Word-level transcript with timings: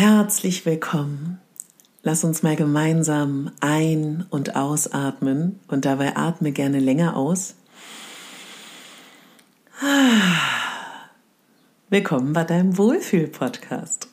Herzlich 0.00 0.64
willkommen. 0.64 1.40
Lass 2.04 2.22
uns 2.22 2.44
mal 2.44 2.54
gemeinsam 2.54 3.50
ein- 3.58 4.26
und 4.30 4.54
ausatmen 4.54 5.58
und 5.66 5.86
dabei 5.86 6.16
atme 6.16 6.52
gerne 6.52 6.78
länger 6.78 7.16
aus. 7.16 7.56
Willkommen 11.90 12.32
bei 12.32 12.44
deinem 12.44 12.78
Wohlfühl-Podcast. 12.78 14.06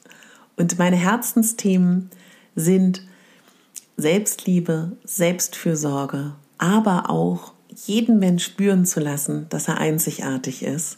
Und 0.58 0.80
meine 0.80 0.96
Herzensthemen 0.96 2.10
sind 2.56 3.04
Selbstliebe, 3.96 4.94
Selbstfürsorge, 5.04 6.34
aber 6.58 7.12
auch 7.12 7.54
jeden 7.86 8.18
Mensch 8.18 8.44
spüren 8.44 8.88
zu 8.88 9.02
lassen, 9.02 9.46
dass 9.50 9.68
er 9.68 9.78
einzigartig 9.78 10.64
ist. 10.64 10.98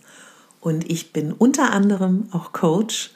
Und 0.61 0.89
ich 0.89 1.11
bin 1.11 1.33
unter 1.33 1.73
anderem 1.73 2.29
auch 2.31 2.53
Coach 2.53 3.11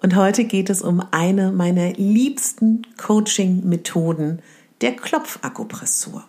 und 0.00 0.14
heute 0.14 0.44
geht 0.44 0.70
es 0.70 0.80
um 0.80 1.02
eine 1.10 1.50
meiner 1.50 1.92
liebsten 1.94 2.82
Coaching-Methoden, 2.98 4.40
der 4.80 4.94
Klopfakupressur. 4.94 6.22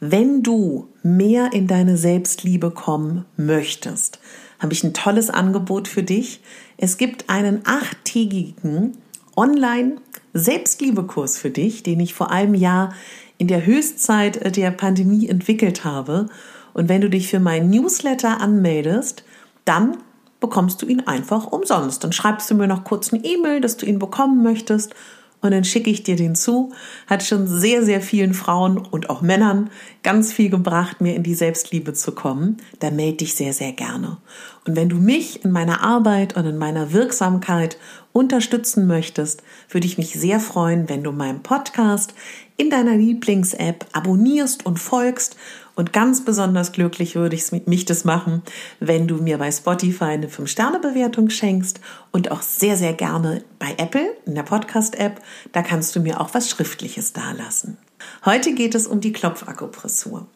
Wenn 0.00 0.42
du 0.42 0.88
mehr 1.02 1.52
in 1.52 1.66
deine 1.66 1.98
Selbstliebe 1.98 2.70
kommen 2.70 3.26
möchtest, 3.36 4.18
habe 4.58 4.72
ich 4.72 4.82
ein 4.82 4.94
tolles 4.94 5.28
Angebot 5.28 5.88
für 5.88 6.02
dich. 6.02 6.40
Es 6.78 6.96
gibt 6.96 7.28
einen 7.28 7.60
achttägigen 7.64 8.96
Online-Selbstliebekurs 9.36 11.36
für 11.36 11.50
dich, 11.50 11.82
den 11.82 12.00
ich 12.00 12.14
vor 12.14 12.30
einem 12.30 12.54
Jahr 12.54 12.94
in 13.36 13.48
der 13.48 13.66
Höchstzeit 13.66 14.56
der 14.56 14.70
Pandemie 14.70 15.28
entwickelt 15.28 15.84
habe. 15.84 16.30
Und 16.72 16.88
wenn 16.88 17.02
du 17.02 17.10
dich 17.10 17.28
für 17.28 17.40
meinen 17.40 17.68
Newsletter 17.68 18.40
anmeldest, 18.40 19.22
dann 19.66 19.98
bekommst 20.44 20.82
du 20.82 20.86
ihn 20.86 21.00
einfach 21.06 21.46
umsonst. 21.46 22.04
Dann 22.04 22.12
schreibst 22.12 22.50
du 22.50 22.54
mir 22.54 22.66
noch 22.66 22.84
kurz 22.84 23.14
eine 23.14 23.24
E-Mail, 23.24 23.62
dass 23.62 23.78
du 23.78 23.86
ihn 23.86 23.98
bekommen 23.98 24.42
möchtest 24.42 24.94
und 25.40 25.52
dann 25.52 25.64
schicke 25.64 25.88
ich 25.88 26.02
dir 26.02 26.16
den 26.16 26.34
zu. 26.34 26.72
Hat 27.06 27.22
schon 27.22 27.46
sehr, 27.46 27.82
sehr 27.82 28.02
vielen 28.02 28.34
Frauen 28.34 28.76
und 28.76 29.08
auch 29.08 29.22
Männern 29.22 29.70
ganz 30.02 30.34
viel 30.34 30.50
gebracht, 30.50 31.00
mir 31.00 31.14
in 31.14 31.22
die 31.22 31.34
Selbstliebe 31.34 31.94
zu 31.94 32.12
kommen. 32.12 32.58
Da 32.80 32.90
melde 32.90 33.18
dich 33.18 33.34
sehr, 33.34 33.54
sehr 33.54 33.72
gerne. 33.72 34.18
Und 34.66 34.76
wenn 34.76 34.90
du 34.90 34.96
mich 34.96 35.44
in 35.44 35.50
meiner 35.50 35.82
Arbeit 35.82 36.36
und 36.36 36.44
in 36.44 36.58
meiner 36.58 36.92
Wirksamkeit 36.92 37.78
unterstützen 38.12 38.86
möchtest, 38.86 39.42
würde 39.70 39.86
ich 39.86 39.96
mich 39.96 40.12
sehr 40.12 40.40
freuen, 40.40 40.90
wenn 40.90 41.02
du 41.02 41.12
meinem 41.12 41.42
Podcast 41.42 42.14
in 42.58 42.68
deiner 42.68 42.96
Lieblings-App 42.96 43.86
abonnierst 43.92 44.64
und 44.66 44.78
folgst 44.78 45.36
und 45.76 45.92
ganz 45.92 46.24
besonders 46.24 46.72
glücklich 46.72 47.16
würde 47.16 47.34
ich 47.34 47.50
mich 47.66 47.84
das 47.84 48.04
machen, 48.04 48.42
wenn 48.78 49.08
du 49.08 49.16
mir 49.16 49.38
bei 49.38 49.50
Spotify 49.50 50.04
eine 50.04 50.28
5-Sterne-Bewertung 50.28 51.30
schenkst 51.30 51.80
und 52.12 52.30
auch 52.30 52.42
sehr, 52.42 52.76
sehr 52.76 52.92
gerne 52.92 53.42
bei 53.58 53.74
Apple 53.76 54.16
in 54.24 54.36
der 54.36 54.44
Podcast-App. 54.44 55.20
Da 55.52 55.62
kannst 55.62 55.96
du 55.96 56.00
mir 56.00 56.20
auch 56.20 56.32
was 56.32 56.48
Schriftliches 56.48 57.12
dalassen. 57.12 57.76
Heute 58.24 58.54
geht 58.54 58.74
es 58.74 58.86
um 58.86 59.00
die 59.00 59.12
Klopfakupressur. 59.12 60.28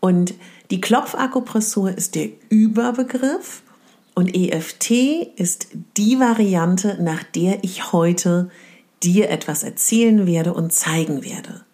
Und 0.00 0.34
die 0.70 0.80
Klopfakupressur 0.80 1.96
ist 1.96 2.14
der 2.14 2.28
Überbegriff 2.48 3.62
und 4.14 4.34
EFT 4.34 4.90
ist 5.36 5.68
die 5.96 6.20
Variante, 6.20 6.98
nach 7.02 7.24
der 7.24 7.64
ich 7.64 7.92
heute 7.92 8.50
dir 9.02 9.30
etwas 9.30 9.62
erzählen 9.62 10.26
werde 10.26 10.52
und 10.54 10.72
zeigen 10.72 11.24
werde. 11.24 11.64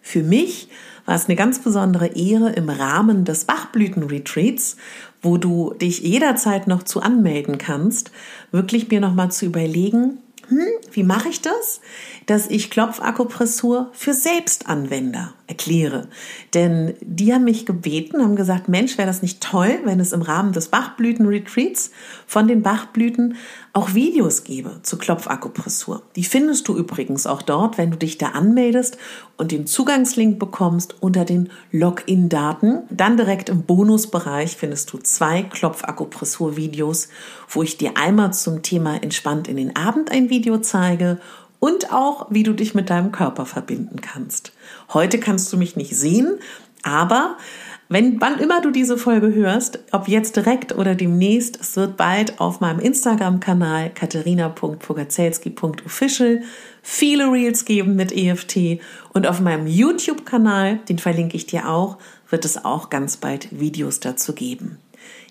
Für 0.00 0.22
mich 0.22 0.68
war 1.06 1.14
es 1.14 1.26
eine 1.26 1.36
ganz 1.36 1.58
besondere 1.58 2.08
Ehre 2.08 2.50
im 2.50 2.68
Rahmen 2.68 3.24
des 3.24 3.44
Bachblüten-Retreats, 3.44 4.76
wo 5.20 5.36
du 5.36 5.74
dich 5.74 6.00
jederzeit 6.00 6.66
noch 6.66 6.82
zu 6.82 7.00
anmelden 7.00 7.58
kannst, 7.58 8.10
wirklich 8.50 8.88
mir 8.88 9.00
nochmal 9.00 9.30
zu 9.30 9.46
überlegen, 9.46 10.18
hm, 10.48 10.66
wie 10.92 11.04
mache 11.04 11.28
ich 11.28 11.40
das? 11.40 11.80
Dass 12.26 12.48
ich 12.48 12.70
Klopfakupressur 12.70 13.90
für 13.92 14.12
Selbstanwender 14.12 15.32
erkläre. 15.52 16.08
Denn 16.54 16.94
die 17.02 17.32
haben 17.32 17.44
mich 17.44 17.66
gebeten, 17.66 18.22
haben 18.22 18.36
gesagt, 18.36 18.68
Mensch, 18.68 18.96
wäre 18.96 19.06
das 19.06 19.20
nicht 19.20 19.42
toll, 19.42 19.78
wenn 19.84 20.00
es 20.00 20.12
im 20.12 20.22
Rahmen 20.22 20.52
des 20.52 20.68
Bachblüten-Retreats 20.68 21.90
von 22.26 22.48
den 22.48 22.62
Bachblüten 22.62 23.36
auch 23.74 23.94
Videos 23.94 24.44
gebe 24.44 24.80
zu 24.82 24.98
Klopfakupressur. 24.98 26.02
Die 26.16 26.24
findest 26.24 26.68
du 26.68 26.76
übrigens 26.76 27.26
auch 27.26 27.42
dort, 27.42 27.78
wenn 27.78 27.90
du 27.90 27.96
dich 27.96 28.18
da 28.18 28.28
anmeldest 28.28 28.96
und 29.36 29.50
den 29.52 29.66
Zugangslink 29.66 30.38
bekommst 30.38 30.96
unter 31.00 31.24
den 31.24 31.50
Login-Daten. 31.70 32.82
Dann 32.90 33.16
direkt 33.16 33.48
im 33.48 33.62
Bonusbereich 33.62 34.56
findest 34.56 34.92
du 34.92 34.98
zwei 34.98 35.42
Klopfakupressur-Videos, 35.42 37.08
wo 37.48 37.62
ich 37.62 37.76
dir 37.76 37.96
einmal 37.96 38.32
zum 38.32 38.62
Thema 38.62 39.02
entspannt 39.02 39.48
in 39.48 39.56
den 39.56 39.76
Abend 39.76 40.10
ein 40.10 40.30
Video 40.30 40.58
zeige 40.58 41.18
und 41.62 41.92
auch, 41.92 42.26
wie 42.28 42.42
du 42.42 42.54
dich 42.54 42.74
mit 42.74 42.90
deinem 42.90 43.12
Körper 43.12 43.46
verbinden 43.46 44.00
kannst. 44.00 44.52
Heute 44.92 45.20
kannst 45.20 45.52
du 45.52 45.56
mich 45.56 45.76
nicht 45.76 45.96
sehen, 45.96 46.40
aber 46.82 47.36
wenn, 47.88 48.20
wann 48.20 48.40
immer 48.40 48.60
du 48.60 48.72
diese 48.72 48.98
Folge 48.98 49.32
hörst, 49.32 49.78
ob 49.92 50.08
jetzt 50.08 50.34
direkt 50.34 50.76
oder 50.76 50.96
demnächst, 50.96 51.60
es 51.60 51.76
wird 51.76 51.96
bald 51.96 52.40
auf 52.40 52.58
meinem 52.58 52.80
Instagram-Kanal 52.80 53.90
katharina.pogacelski.official 53.90 56.42
viele 56.82 57.30
Reels 57.30 57.64
geben 57.64 57.94
mit 57.94 58.10
EFT 58.10 58.80
und 59.12 59.28
auf 59.28 59.40
meinem 59.40 59.68
YouTube-Kanal, 59.68 60.80
den 60.88 60.98
verlinke 60.98 61.36
ich 61.36 61.46
dir 61.46 61.68
auch, 61.68 61.98
wird 62.28 62.44
es 62.44 62.64
auch 62.64 62.90
ganz 62.90 63.18
bald 63.18 63.60
Videos 63.60 64.00
dazu 64.00 64.32
geben. 64.32 64.78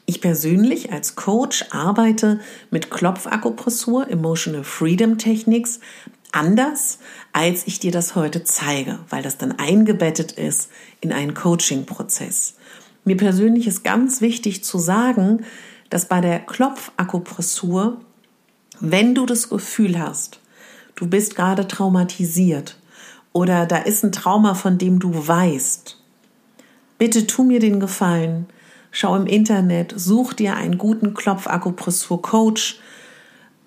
Ich 0.06 0.20
persönlich 0.20 0.92
als 0.92 1.16
Coach 1.16 1.66
arbeite 1.72 2.40
mit 2.70 2.92
Klopfakupressur, 2.92 4.10
Emotional 4.10 4.64
Freedom 4.64 5.18
Techniques, 5.18 5.80
anders, 6.32 7.00
als 7.34 7.68
ich 7.68 7.80
dir 7.80 7.92
das 7.92 8.16
heute 8.16 8.44
zeige, 8.44 9.00
weil 9.10 9.24
das 9.24 9.38
dann 9.38 9.54
eingebettet 9.54 10.32
ist 10.32 10.70
in 11.02 11.12
einen 11.12 11.34
Coaching-Prozess. 11.34 12.56
Mir 13.04 13.18
persönlich 13.18 13.68
ist 13.68 13.84
ganz 13.84 14.22
wichtig 14.22 14.64
zu 14.64 14.78
sagen, 14.78 15.46
dass 15.90 16.08
bei 16.08 16.22
der 16.22 16.40
Klopfakupressur, 16.40 17.98
wenn 18.80 19.16
du 19.16 19.26
das 19.26 19.50
Gefühl 19.50 20.00
hast, 20.00 20.40
du 20.96 21.08
bist 21.08 21.36
gerade 21.36 21.68
traumatisiert 21.68 22.78
oder 23.34 23.66
da 23.66 23.78
ist 23.78 24.04
ein 24.04 24.12
Trauma, 24.12 24.54
von 24.54 24.78
dem 24.78 25.00
du 25.00 25.28
weißt, 25.28 25.98
bitte 26.98 27.28
tu 27.28 27.44
mir 27.44 27.60
den 27.60 27.80
Gefallen, 27.80 28.48
schau 28.92 29.16
im 29.16 29.26
Internet, 29.26 29.94
such 29.96 30.34
dir 30.34 30.56
einen 30.56 30.78
guten 30.78 31.14
Klopfakupressur-Coach, 31.14 32.80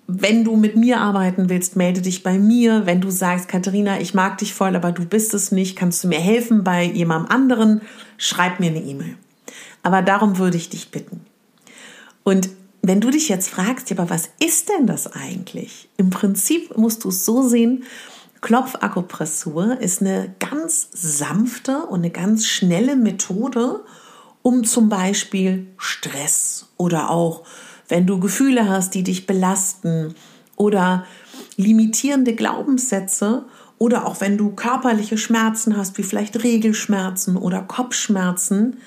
wenn 0.07 0.43
du 0.43 0.55
mit 0.55 0.75
mir 0.75 1.01
arbeiten 1.01 1.49
willst, 1.49 1.75
melde 1.75 2.01
dich 2.01 2.21
bei 2.21 2.37
mir. 2.37 2.85
Wenn 2.85 3.01
du 3.01 3.09
sagst, 3.09 3.47
Katharina, 3.47 3.99
ich 3.99 4.13
mag 4.13 4.37
dich 4.37 4.53
voll, 4.53 4.75
aber 4.75 4.91
du 4.91 5.05
bist 5.05 5.33
es 5.33 5.51
nicht, 5.51 5.75
kannst 5.75 6.03
du 6.03 6.07
mir 6.07 6.19
helfen 6.19 6.63
bei 6.63 6.83
jemandem 6.83 7.31
anderen, 7.31 7.81
schreib 8.17 8.59
mir 8.59 8.69
eine 8.69 8.83
E-Mail. 8.83 9.17
Aber 9.81 10.01
darum 10.01 10.37
würde 10.37 10.57
ich 10.57 10.69
dich 10.69 10.91
bitten. 10.91 11.21
Und 12.23 12.49
wenn 12.81 13.01
du 13.01 13.09
dich 13.09 13.29
jetzt 13.29 13.49
fragst, 13.49 13.91
aber 13.91 14.09
was 14.09 14.29
ist 14.39 14.69
denn 14.69 14.85
das 14.85 15.11
eigentlich? 15.11 15.89
Im 15.97 16.11
Prinzip 16.11 16.77
musst 16.77 17.03
du 17.03 17.09
es 17.09 17.25
so 17.25 17.47
sehen, 17.47 17.83
Klopfakupressur 18.41 19.79
ist 19.79 20.01
eine 20.01 20.35
ganz 20.37 20.89
sanfte 20.93 21.79
und 21.87 22.01
eine 22.01 22.11
ganz 22.11 22.45
schnelle 22.45 22.95
Methode, 22.95 23.83
um 24.43 24.63
zum 24.65 24.87
Beispiel 24.87 25.65
Stress 25.77 26.67
oder 26.77 27.09
auch 27.09 27.43
wenn 27.87 28.07
du 28.07 28.19
Gefühle 28.19 28.69
hast, 28.69 28.93
die 28.93 29.03
dich 29.03 29.27
belasten 29.27 30.15
oder 30.55 31.05
limitierende 31.57 32.33
Glaubenssätze 32.33 33.45
oder 33.77 34.05
auch 34.05 34.21
wenn 34.21 34.37
du 34.37 34.51
körperliche 34.51 35.17
Schmerzen 35.17 35.77
hast, 35.77 35.97
wie 35.97 36.03
vielleicht 36.03 36.43
Regelschmerzen 36.43 37.37
oder 37.37 37.61
Kopfschmerzen, 37.61 38.77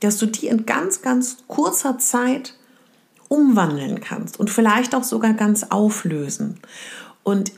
dass 0.00 0.18
du 0.18 0.26
die 0.26 0.48
in 0.48 0.66
ganz, 0.66 1.02
ganz 1.02 1.38
kurzer 1.46 1.98
Zeit 1.98 2.54
umwandeln 3.28 4.00
kannst 4.00 4.38
und 4.38 4.50
vielleicht 4.50 4.94
auch 4.94 5.04
sogar 5.04 5.32
ganz 5.34 5.64
auflösen. 5.70 6.58
Und 7.22 7.52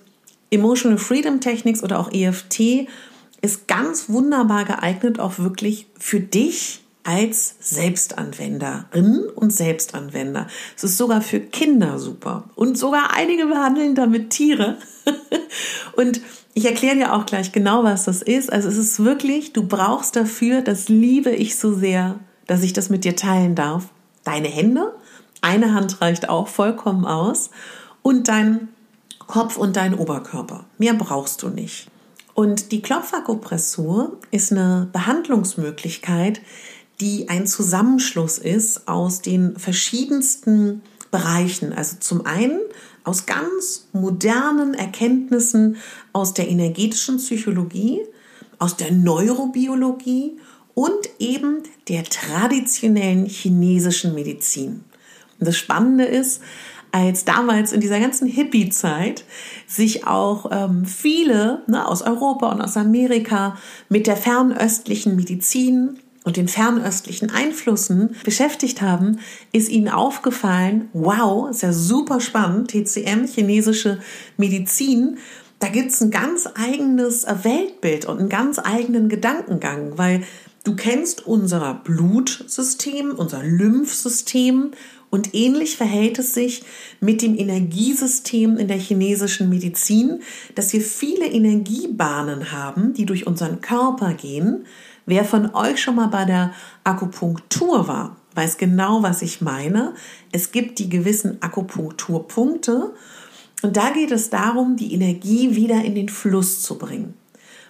Emotional 0.50 0.98
Freedom 0.98 1.40
Techniques 1.40 1.82
oder 1.82 1.98
auch 1.98 2.12
EFT 2.12 2.87
ist 3.40 3.66
ganz 3.66 4.08
wunderbar 4.08 4.64
geeignet, 4.64 5.19
auch 5.19 5.38
wirklich 5.38 5.87
für 5.98 6.20
dich 6.20 6.83
als 7.04 7.56
Selbstanwenderin 7.60 9.24
und 9.34 9.52
Selbstanwender. 9.52 10.46
Es 10.76 10.84
ist 10.84 10.96
sogar 10.96 11.20
für 11.20 11.38
Kinder 11.38 11.98
super. 11.98 12.44
Und 12.54 12.78
sogar 12.78 13.12
einige 13.14 13.46
behandeln 13.46 13.94
damit 13.94 14.30
Tiere. 14.30 14.78
und 15.96 16.20
ich 16.54 16.64
erkläre 16.64 16.96
dir 16.96 17.12
auch 17.12 17.26
gleich 17.26 17.52
genau, 17.52 17.84
was 17.84 18.04
das 18.04 18.22
ist. 18.22 18.52
Also 18.52 18.68
es 18.68 18.78
ist 18.78 19.04
wirklich, 19.04 19.52
du 19.52 19.66
brauchst 19.66 20.16
dafür, 20.16 20.62
das 20.62 20.88
liebe 20.88 21.30
ich 21.30 21.56
so 21.56 21.74
sehr, 21.74 22.18
dass 22.46 22.62
ich 22.62 22.72
das 22.72 22.88
mit 22.88 23.04
dir 23.04 23.16
teilen 23.16 23.54
darf. 23.54 23.88
Deine 24.24 24.48
Hände, 24.48 24.94
eine 25.42 25.74
Hand 25.74 26.00
reicht 26.00 26.30
auch 26.30 26.48
vollkommen 26.48 27.04
aus 27.04 27.50
und 28.00 28.28
dein 28.28 28.68
Kopf 29.18 29.58
und 29.58 29.76
dein 29.76 29.94
Oberkörper. 29.94 30.64
Mehr 30.78 30.94
brauchst 30.94 31.42
du 31.42 31.48
nicht. 31.48 31.90
Und 32.34 32.72
die 32.72 32.82
Klopfakupressur 32.82 34.18
ist 34.30 34.50
eine 34.50 34.88
Behandlungsmöglichkeit, 34.92 36.40
die 37.00 37.29
ein 37.29 37.46
Zusammenschluss 37.46 38.38
ist 38.38 38.88
aus 38.88 39.20
den 39.23 39.58
verschiedensten 39.58 40.82
Bereichen. 41.11 41.73
Also 41.73 41.96
zum 42.00 42.26
einen 42.26 42.61
aus 43.05 43.26
ganz 43.26 43.88
modernen 43.93 44.75
Erkenntnissen 44.75 45.76
aus 46.12 46.35
der 46.35 46.49
energetischen 46.49 47.19
Psychologie, 47.19 48.00
aus 48.58 48.76
der 48.76 48.93
Neurobiologie 48.93 50.38
und 50.75 51.08
eben 51.19 51.62
der 51.88 52.05
traditionellen 52.05 53.26
chinesischen 53.26 54.14
Medizin. 54.14 54.85
Und 55.38 55.49
das 55.49 55.56
Spannende 55.56 56.05
ist, 56.05 56.40
als 56.93 57.25
damals 57.25 57.73
in 57.73 57.81
dieser 57.81 57.99
ganzen 57.99 58.29
Hippie-Zeit 58.29 59.25
sich 59.67 60.06
auch 60.06 60.50
ähm, 60.52 60.85
viele 60.85 61.62
ne, 61.67 61.87
aus 61.88 62.02
Europa 62.02 62.52
und 62.52 62.61
aus 62.61 62.76
Amerika 62.76 63.58
mit 63.88 64.06
der 64.06 64.17
fernöstlichen 64.17 65.17
Medizin 65.17 65.99
und 66.25 66.37
den 66.37 66.49
fernöstlichen 66.49 67.31
Einflüssen 67.31 68.17
beschäftigt 68.25 68.82
haben, 68.82 69.21
ist 69.53 69.69
ihnen 69.69 69.88
aufgefallen, 69.88 70.88
wow, 70.93 71.49
ist 71.49 71.62
ja 71.62 71.73
super 71.73 72.21
spannend, 72.21 72.71
TCM, 72.71 73.26
chinesische 73.26 74.00
Medizin, 74.37 75.19
da 75.61 75.69
gibt's 75.69 76.03
ein 76.03 76.11
ganz 76.11 76.49
eigenes 76.55 77.25
Weltbild 77.25 78.06
und 78.06 78.19
einen 78.19 78.29
ganz 78.29 78.59
eigenen 78.59 79.09
Gedankengang, 79.09 79.97
weil 79.97 80.25
du 80.65 80.75
kennst 80.76 81.26
unser 81.26 81.75
Blutsystem, 81.85 83.12
unser 83.12 83.43
Lymphsystem 83.43 84.73
und 85.11 85.35
ähnlich 85.35 85.76
verhält 85.76 86.19
es 86.19 86.35
sich 86.35 86.65
mit 87.00 87.23
dem 87.23 87.38
Energiesystem 87.38 88.56
in 88.59 88.67
der 88.67 88.79
chinesischen 88.79 89.49
Medizin, 89.49 90.23
dass 90.55 90.73
wir 90.73 90.81
viele 90.81 91.26
Energiebahnen 91.26 92.50
haben, 92.50 92.94
die 92.94 93.06
durch 93.06 93.26
unseren 93.26 93.61
Körper 93.61 94.15
gehen, 94.15 94.67
Wer 95.06 95.24
von 95.24 95.54
euch 95.54 95.82
schon 95.82 95.96
mal 95.96 96.08
bei 96.08 96.24
der 96.24 96.52
Akupunktur 96.82 97.88
war, 97.88 98.16
weiß 98.34 98.56
genau, 98.56 99.02
was 99.02 99.22
ich 99.22 99.40
meine. 99.40 99.94
Es 100.32 100.50
gibt 100.50 100.78
die 100.78 100.88
gewissen 100.88 101.42
Akupunkturpunkte 101.42 102.94
und 103.62 103.76
da 103.76 103.90
geht 103.90 104.10
es 104.10 104.30
darum, 104.30 104.76
die 104.76 104.94
Energie 104.94 105.54
wieder 105.56 105.82
in 105.84 105.94
den 105.94 106.08
Fluss 106.08 106.62
zu 106.62 106.78
bringen. 106.78 107.14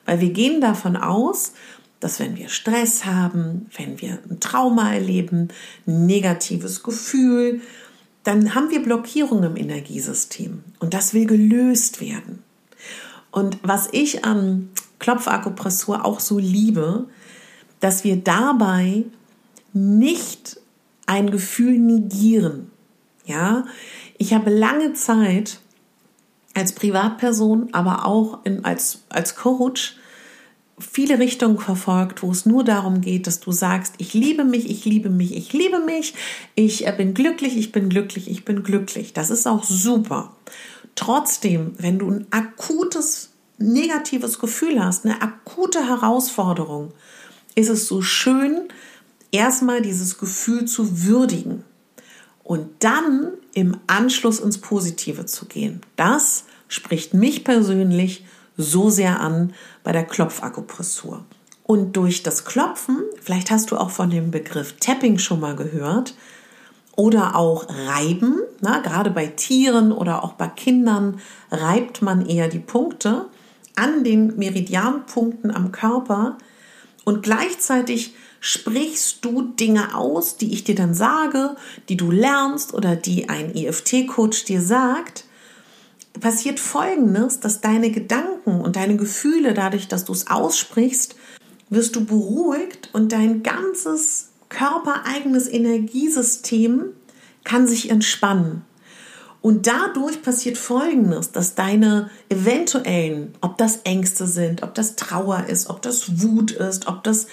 Weil 0.07 0.21
wir 0.21 0.31
gehen 0.31 0.61
davon 0.61 0.97
aus, 0.97 1.55
dass 2.01 2.21
wenn 2.21 2.37
wir 2.37 2.49
Stress 2.49 3.05
haben, 3.05 3.67
wenn 3.77 4.01
wir 4.01 4.19
ein 4.29 4.39
Trauma 4.39 4.93
erleben, 4.93 5.49
ein 5.87 6.07
negatives 6.07 6.83
Gefühl, 6.83 7.63
dann 8.25 8.55
haben 8.55 8.71
wir 8.71 8.83
Blockierungen 8.83 9.53
im 9.53 9.57
Energiesystem 9.57 10.65
und 10.81 10.95
das 10.95 11.15
will 11.15 11.27
gelöst 11.27 12.01
werden. 12.01 12.43
Und 13.31 13.59
was 13.63 13.89
ich 13.93 14.25
an 14.25 14.71
Klopfakupressur 14.99 16.05
auch 16.05 16.21
so 16.21 16.39
liebe, 16.39 17.07
dass 17.85 18.03
wir 18.03 18.17
dabei 18.17 19.05
nicht 19.75 20.59
ein 21.05 21.31
Gefühl 21.31 21.79
negieren. 21.79 22.71
Ja, 23.27 23.67
ich 24.17 24.33
habe 24.33 24.49
lange 24.49 24.95
Zeit 24.95 25.61
als 26.55 26.73
Privatperson, 26.73 27.69
aber 27.73 28.07
auch 28.07 28.39
in, 28.45 28.65
als, 28.65 29.03
als 29.11 29.37
Coach 29.37 29.97
viele 30.79 31.19
Richtungen 31.19 31.59
verfolgt, 31.59 32.23
wo 32.23 32.31
es 32.31 32.47
nur 32.47 32.65
darum 32.65 33.03
geht, 33.03 33.27
dass 33.27 33.41
du 33.41 33.53
sagst, 33.53 33.97
ich 33.99 34.15
liebe 34.15 34.45
mich, 34.45 34.71
ich 34.71 34.87
liebe 34.87 35.11
mich, 35.11 35.37
ich 35.37 35.53
liebe 35.53 35.79
mich, 35.79 36.15
ich 36.55 36.87
bin 36.97 37.13
glücklich, 37.13 37.55
ich 37.55 37.71
bin 37.71 37.91
glücklich, 37.91 38.31
ich 38.31 38.47
bin 38.47 38.63
glücklich. 38.63 39.13
Das 39.13 39.29
ist 39.29 39.47
auch 39.47 39.63
super. 39.63 40.35
Trotzdem, 40.95 41.75
wenn 41.77 41.99
du 41.99 42.11
ein 42.11 42.27
akutes 42.31 43.29
negatives 43.59 44.39
Gefühl 44.39 44.83
hast, 44.83 45.05
eine 45.05 45.21
akute 45.21 45.87
Herausforderung, 45.87 46.95
ist 47.55 47.69
es 47.69 47.87
so 47.87 48.03
schön, 48.03 48.69
erstmal 49.31 49.83
dieses 49.83 50.19
Gefühl 50.19 50.65
zu 50.65 51.05
würdigen 51.07 51.65
und 52.43 52.69
dann 52.81 53.33
im 53.55 53.79
Anschluss 53.87 54.41
ins 54.41 54.59
Positive 54.59 55.27
zu 55.27 55.47
gehen. 55.47 55.81
Das 55.97 56.45
spricht 56.69 57.15
mich 57.15 57.45
persönlich 57.45 58.25
so 58.57 58.91
sehr 58.91 59.21
an 59.21 59.53
bei 59.83 59.93
der 59.93 60.05
Klopfakupressur. 60.05 61.25
Und 61.65 61.97
durch 61.97 62.23
das 62.23 62.45
Klopfen, 62.45 62.99
vielleicht 63.23 63.51
hast 63.51 63.71
du 63.71 63.77
auch 63.77 63.91
von 63.91 64.11
dem 64.11 64.31
Begriff 64.31 64.75
Tapping 64.79 65.19
schon 65.19 65.41
mal 65.41 65.57
gehört, 65.57 66.15
oder 66.97 67.35
auch 67.35 67.67
reiben, 67.69 68.41
na, 68.61 68.79
gerade 68.79 69.11
bei 69.11 69.27
Tieren 69.27 69.91
oder 69.93 70.23
auch 70.23 70.35
bei 70.35 70.47
Kindern 70.47 71.21
reibt 71.51 72.03
man 72.03 72.27
eher 72.27 72.49
die 72.49 72.61
Punkte 72.61 73.27
an 73.75 74.05
den 74.05 74.37
Meridianpunkten 74.37 75.51
am 75.51 75.73
Körper, 75.73 76.39
und 77.05 77.23
gleichzeitig 77.23 78.15
sprichst 78.41 79.25
du 79.25 79.43
Dinge 79.43 79.95
aus, 79.95 80.37
die 80.37 80.53
ich 80.53 80.65
dir 80.65 80.75
dann 80.75 80.95
sage, 80.95 81.57
die 81.89 81.97
du 81.97 82.11
lernst 82.11 82.75
oder 82.75 82.97
die 82.97 83.29
ein 83.29 83.55
EFT-Coach 83.55 84.45
dir 84.45 84.61
sagt, 84.61 85.25
passiert 86.21 86.61
Folgendes, 86.61 87.41
dass 87.41 87.61
deine 87.61 87.91
Gedanken 87.91 88.61
und 88.61 88.77
deine 88.77 88.97
Gefühle, 88.97 89.55
dadurch, 89.55 89.89
dass 89.89 90.05
du 90.05 90.13
es 90.13 90.29
aussprichst, 90.29 91.17
wirst 91.71 91.97
du 91.97 92.05
beruhigt 92.05 92.91
und 92.93 93.13
dein 93.13 93.43
ganzes 93.43 94.29
körpereigenes 94.49 95.49
Energiesystem 95.49 96.93
kann 97.43 97.67
sich 97.67 97.91
entspannen. 97.91 98.63
Und 99.45 99.67
dadurch 99.67 100.23
passiert 100.23 100.57
Folgendes, 100.57 101.31
dass 101.31 101.55
deine 101.55 102.09
eventuellen, 102.31 103.35
ob 103.43 103.59
das 103.59 103.81
Ängste 103.85 104.27
sind, 104.27 104.63
ob 104.63 104.75
das 104.75 104.97
Trauer 104.97 105.45
ist, 105.49 105.69
ob 105.69 105.83
das 105.83 106.23
Wut 106.23 106.53
ist, 106.53 106.89
ob 106.89 107.05
das 107.05 107.27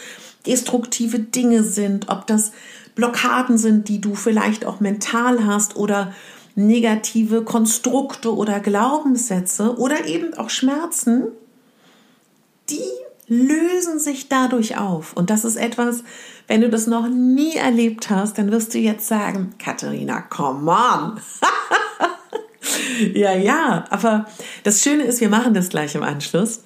destruktive 0.46 1.20
Dinge 1.20 1.64
sind, 1.64 2.10
ob 2.10 2.28
das 2.28 2.52
Blockaden 2.96 3.58
sind, 3.58 3.88
die 3.88 4.02
du 4.02 4.14
vielleicht 4.14 4.66
auch 4.66 4.82
mental 4.82 5.46
hast 5.46 5.78
oder 5.78 6.14
negative 6.54 7.46
Konstrukte 7.46 8.36
oder 8.36 8.60
Glaubenssätze 8.60 9.78
oder 9.78 10.06
eben 10.06 10.34
auch 10.34 10.50
Schmerzen, 10.50 11.30
die 12.70 12.84
lösen 13.28 14.00
sich 14.00 14.28
dadurch 14.28 14.78
auf. 14.78 15.14
Und 15.14 15.30
das 15.30 15.46
ist 15.46 15.56
etwas, 15.56 16.04
wenn 16.48 16.60
du 16.60 16.70
das 16.70 16.88
noch 16.88 17.08
nie 17.08 17.56
erlebt 17.56 18.10
hast, 18.10 18.38
dann 18.38 18.52
wirst 18.52 18.74
du 18.74 18.80
jetzt 18.80 19.08
sagen, 19.08 19.54
Katharina, 19.58 20.20
come 20.20 20.70
on. 20.70 21.22
ja, 23.14 23.34
ja, 23.34 23.86
aber 23.90 24.28
das 24.64 24.82
Schöne 24.82 25.04
ist, 25.04 25.22
wir 25.22 25.30
machen 25.30 25.54
das 25.54 25.70
gleich 25.70 25.96
im 25.96 26.04
Anschluss. 26.04 26.62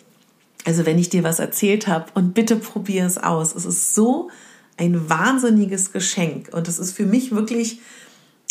Also 0.65 0.85
wenn 0.85 0.97
ich 0.97 1.09
dir 1.09 1.23
was 1.23 1.39
erzählt 1.39 1.87
habe 1.87 2.07
und 2.15 2.33
bitte 2.33 2.55
probier 2.55 3.05
es 3.05 3.17
aus. 3.17 3.53
Es 3.55 3.65
ist 3.65 3.93
so 3.93 4.29
ein 4.77 5.09
wahnsinniges 5.09 5.91
Geschenk 5.91 6.49
und 6.51 6.67
es 6.67 6.79
ist 6.79 6.93
für 6.93 7.05
mich 7.05 7.31
wirklich 7.31 7.79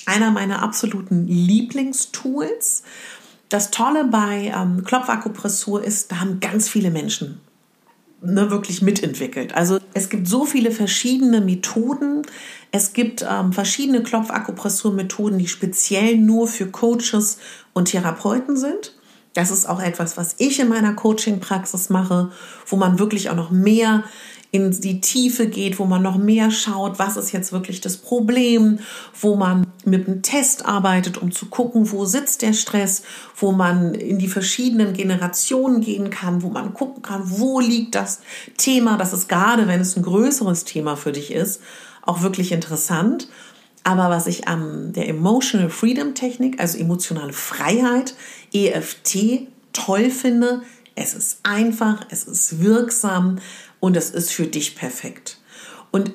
einer 0.06 0.30
meiner 0.30 0.62
absoluten 0.62 1.26
Lieblingstools. 1.26 2.82
Das 3.48 3.70
Tolle 3.70 4.04
bei 4.04 4.52
ähm, 4.54 4.84
Klopfakupressur 4.84 5.82
ist, 5.82 6.12
da 6.12 6.20
haben 6.20 6.40
ganz 6.40 6.68
viele 6.68 6.90
Menschen 6.90 7.40
ne, 8.24 8.50
wirklich 8.50 8.82
mitentwickelt. 8.82 9.54
Also 9.54 9.78
es 9.92 10.08
gibt 10.08 10.28
so 10.28 10.44
viele 10.44 10.70
verschiedene 10.70 11.40
Methoden. 11.40 12.22
Es 12.70 12.92
gibt 12.92 13.24
ähm, 13.28 13.52
verschiedene 13.52 14.02
Klopfakupressurmethoden, 14.02 15.38
die 15.38 15.48
speziell 15.48 16.16
nur 16.16 16.48
für 16.48 16.66
Coaches 16.66 17.38
und 17.72 17.86
Therapeuten 17.86 18.56
sind. 18.56 18.94
Das 19.34 19.50
ist 19.50 19.68
auch 19.68 19.82
etwas, 19.82 20.16
was 20.16 20.36
ich 20.38 20.60
in 20.60 20.68
meiner 20.68 20.94
Coaching-Praxis 20.94 21.90
mache, 21.90 22.30
wo 22.66 22.76
man 22.76 22.98
wirklich 22.98 23.30
auch 23.30 23.36
noch 23.36 23.50
mehr 23.50 24.04
in 24.54 24.70
die 24.70 25.00
Tiefe 25.00 25.48
geht, 25.48 25.80
wo 25.80 25.84
man 25.84 26.00
noch 26.00 26.16
mehr 26.16 26.52
schaut, 26.52 27.00
was 27.00 27.16
ist 27.16 27.32
jetzt 27.32 27.50
wirklich 27.50 27.80
das 27.80 27.96
Problem, 27.96 28.78
wo 29.20 29.34
man 29.34 29.66
mit 29.84 30.06
einem 30.06 30.22
Test 30.22 30.64
arbeitet, 30.64 31.18
um 31.18 31.32
zu 31.32 31.46
gucken, 31.46 31.90
wo 31.90 32.04
sitzt 32.04 32.40
der 32.42 32.52
Stress, 32.52 33.02
wo 33.34 33.50
man 33.50 33.94
in 33.94 34.20
die 34.20 34.28
verschiedenen 34.28 34.92
Generationen 34.92 35.80
gehen 35.80 36.08
kann, 36.08 36.42
wo 36.42 36.50
man 36.50 36.72
gucken 36.72 37.02
kann, 37.02 37.22
wo 37.24 37.58
liegt 37.58 37.96
das 37.96 38.20
Thema. 38.56 38.96
Das 38.96 39.12
ist 39.12 39.28
gerade, 39.28 39.66
wenn 39.66 39.80
es 39.80 39.96
ein 39.96 40.04
größeres 40.04 40.64
Thema 40.64 40.94
für 40.94 41.10
dich 41.10 41.32
ist, 41.32 41.60
auch 42.02 42.22
wirklich 42.22 42.52
interessant. 42.52 43.26
Aber 43.82 44.08
was 44.08 44.28
ich 44.28 44.46
an 44.46 44.92
der 44.92 45.08
Emotional 45.08 45.68
Freedom 45.68 46.14
Technik, 46.14 46.60
also 46.60 46.78
emotionale 46.78 47.32
Freiheit, 47.32 48.14
EFT, 48.52 49.48
toll 49.72 50.10
finde, 50.10 50.62
es 50.94 51.14
ist 51.14 51.40
einfach, 51.42 52.06
es 52.10 52.24
ist 52.24 52.62
wirksam 52.62 53.40
und 53.84 53.98
es 53.98 54.08
ist 54.08 54.32
für 54.32 54.46
dich 54.46 54.76
perfekt. 54.76 55.36
Und 55.90 56.12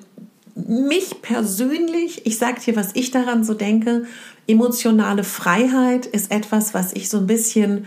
mich 0.55 1.21
persönlich, 1.21 2.25
ich 2.25 2.39
sage 2.39 2.59
dir, 2.59 2.75
was 2.75 2.95
ich 2.95 3.11
daran 3.11 3.43
so 3.43 3.53
denke, 3.53 4.05
emotionale 4.47 5.23
Freiheit 5.23 6.07
ist 6.07 6.31
etwas, 6.31 6.73
was 6.73 6.93
ich 6.93 7.09
so 7.09 7.19
ein 7.19 7.27
bisschen 7.27 7.85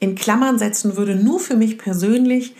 in 0.00 0.16
Klammern 0.16 0.58
setzen 0.58 0.98
würde, 0.98 1.14
nur 1.14 1.40
für 1.40 1.56
mich 1.56 1.78
persönlich. 1.78 2.54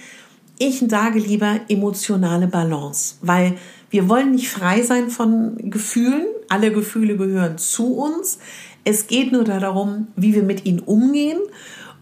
Ich 0.56 0.82
sage 0.88 1.18
lieber 1.18 1.60
emotionale 1.68 2.46
Balance, 2.46 3.16
weil 3.20 3.58
wir 3.90 4.08
wollen 4.08 4.30
nicht 4.30 4.48
frei 4.48 4.80
sein 4.80 5.10
von 5.10 5.58
Gefühlen. 5.58 6.25
Alle 6.48 6.72
Gefühle 6.72 7.18
gehören 7.18 7.58
zu 7.58 7.96
uns. 7.98 8.38
Es 8.82 9.08
geht 9.08 9.30
nur 9.30 9.44
darum, 9.44 10.06
wie 10.16 10.32
wir 10.32 10.42
mit 10.42 10.64
ihnen 10.64 10.80
umgehen 10.80 11.38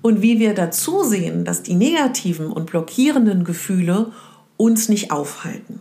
und 0.01 0.23
wie 0.23 0.39
wir 0.39 0.55
dazu 0.55 1.03
sehen, 1.03 1.45
dass 1.45 1.65
die 1.65 1.75
negativen 1.75 2.53
und 2.53 2.67
blockierenden 2.67 3.43
Gefühle 3.43 4.13
uns 4.57 4.89
nicht 4.89 5.11
aufhalten, 5.11 5.81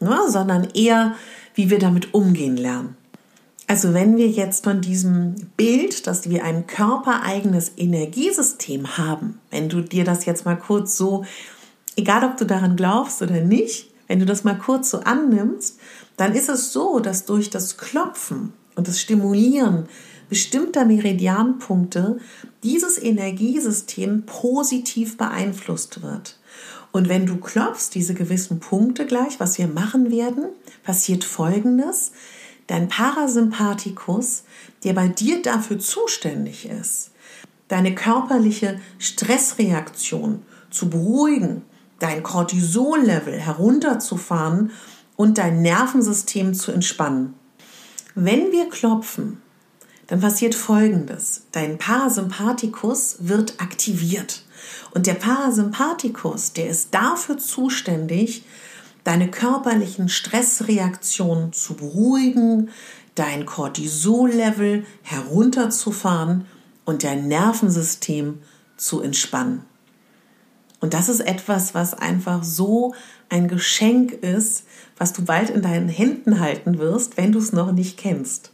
ne, 0.00 0.18
sondern 0.28 0.68
eher, 0.74 1.14
wie 1.54 1.70
wir 1.70 1.78
damit 1.78 2.14
umgehen 2.14 2.56
lernen. 2.56 2.96
Also 3.68 3.94
wenn 3.94 4.16
wir 4.16 4.28
jetzt 4.28 4.64
von 4.64 4.80
diesem 4.80 5.34
Bild, 5.56 6.06
dass 6.06 6.30
wir 6.30 6.44
ein 6.44 6.66
körpereigenes 6.66 7.72
Energiesystem 7.76 8.96
haben, 8.96 9.40
wenn 9.50 9.68
du 9.68 9.80
dir 9.80 10.04
das 10.04 10.24
jetzt 10.24 10.44
mal 10.44 10.56
kurz 10.56 10.96
so, 10.96 11.24
egal 11.96 12.24
ob 12.24 12.36
du 12.36 12.44
daran 12.44 12.76
glaubst 12.76 13.22
oder 13.22 13.40
nicht, 13.40 13.90
wenn 14.06 14.20
du 14.20 14.26
das 14.26 14.44
mal 14.44 14.56
kurz 14.56 14.90
so 14.90 15.00
annimmst, 15.00 15.80
dann 16.16 16.34
ist 16.34 16.48
es 16.48 16.72
so, 16.72 17.00
dass 17.00 17.24
durch 17.24 17.50
das 17.50 17.76
Klopfen 17.76 18.52
und 18.76 18.86
das 18.86 19.00
Stimulieren 19.00 19.88
bestimmter 20.28 20.84
Meridianpunkte 20.84 22.18
dieses 22.62 23.02
Energiesystem 23.02 24.24
positiv 24.26 25.16
beeinflusst 25.16 26.02
wird. 26.02 26.38
Und 26.96 27.10
wenn 27.10 27.26
du 27.26 27.36
klopfst, 27.36 27.90
diese 27.92 28.14
gewissen 28.14 28.58
Punkte 28.58 29.04
gleich, 29.04 29.38
was 29.38 29.58
wir 29.58 29.68
machen 29.68 30.10
werden, 30.10 30.46
passiert 30.82 31.24
Folgendes. 31.24 32.12
Dein 32.68 32.88
Parasympathikus, 32.88 34.44
der 34.82 34.94
bei 34.94 35.06
dir 35.06 35.42
dafür 35.42 35.78
zuständig 35.78 36.66
ist, 36.66 37.10
deine 37.68 37.94
körperliche 37.94 38.80
Stressreaktion 38.98 40.40
zu 40.70 40.88
beruhigen, 40.88 41.66
dein 41.98 42.22
Cortisol-Level 42.22 43.38
herunterzufahren 43.38 44.70
und 45.16 45.36
dein 45.36 45.60
Nervensystem 45.60 46.54
zu 46.54 46.72
entspannen. 46.72 47.34
Wenn 48.14 48.52
wir 48.52 48.70
klopfen, 48.70 49.42
dann 50.06 50.22
passiert 50.22 50.54
Folgendes. 50.54 51.42
Dein 51.52 51.76
Parasympathikus 51.76 53.16
wird 53.18 53.60
aktiviert. 53.60 54.45
Und 54.92 55.06
der 55.06 55.14
Parasympathikus, 55.14 56.52
der 56.52 56.68
ist 56.68 56.94
dafür 56.94 57.38
zuständig, 57.38 58.44
deine 59.04 59.30
körperlichen 59.30 60.08
Stressreaktionen 60.08 61.52
zu 61.52 61.74
beruhigen, 61.74 62.70
dein 63.14 63.46
Cortisol-Level 63.46 64.84
herunterzufahren 65.02 66.46
und 66.84 67.04
dein 67.04 67.28
Nervensystem 67.28 68.38
zu 68.76 69.00
entspannen. 69.00 69.62
Und 70.80 70.92
das 70.94 71.08
ist 71.08 71.20
etwas, 71.20 71.74
was 71.74 71.94
einfach 71.94 72.44
so 72.44 72.94
ein 73.28 73.48
Geschenk 73.48 74.12
ist, 74.12 74.64
was 74.98 75.12
du 75.12 75.24
bald 75.24 75.50
in 75.50 75.62
deinen 75.62 75.88
Händen 75.88 76.40
halten 76.40 76.78
wirst, 76.78 77.16
wenn 77.16 77.32
du 77.32 77.38
es 77.38 77.52
noch 77.52 77.72
nicht 77.72 77.96
kennst. 77.96 78.52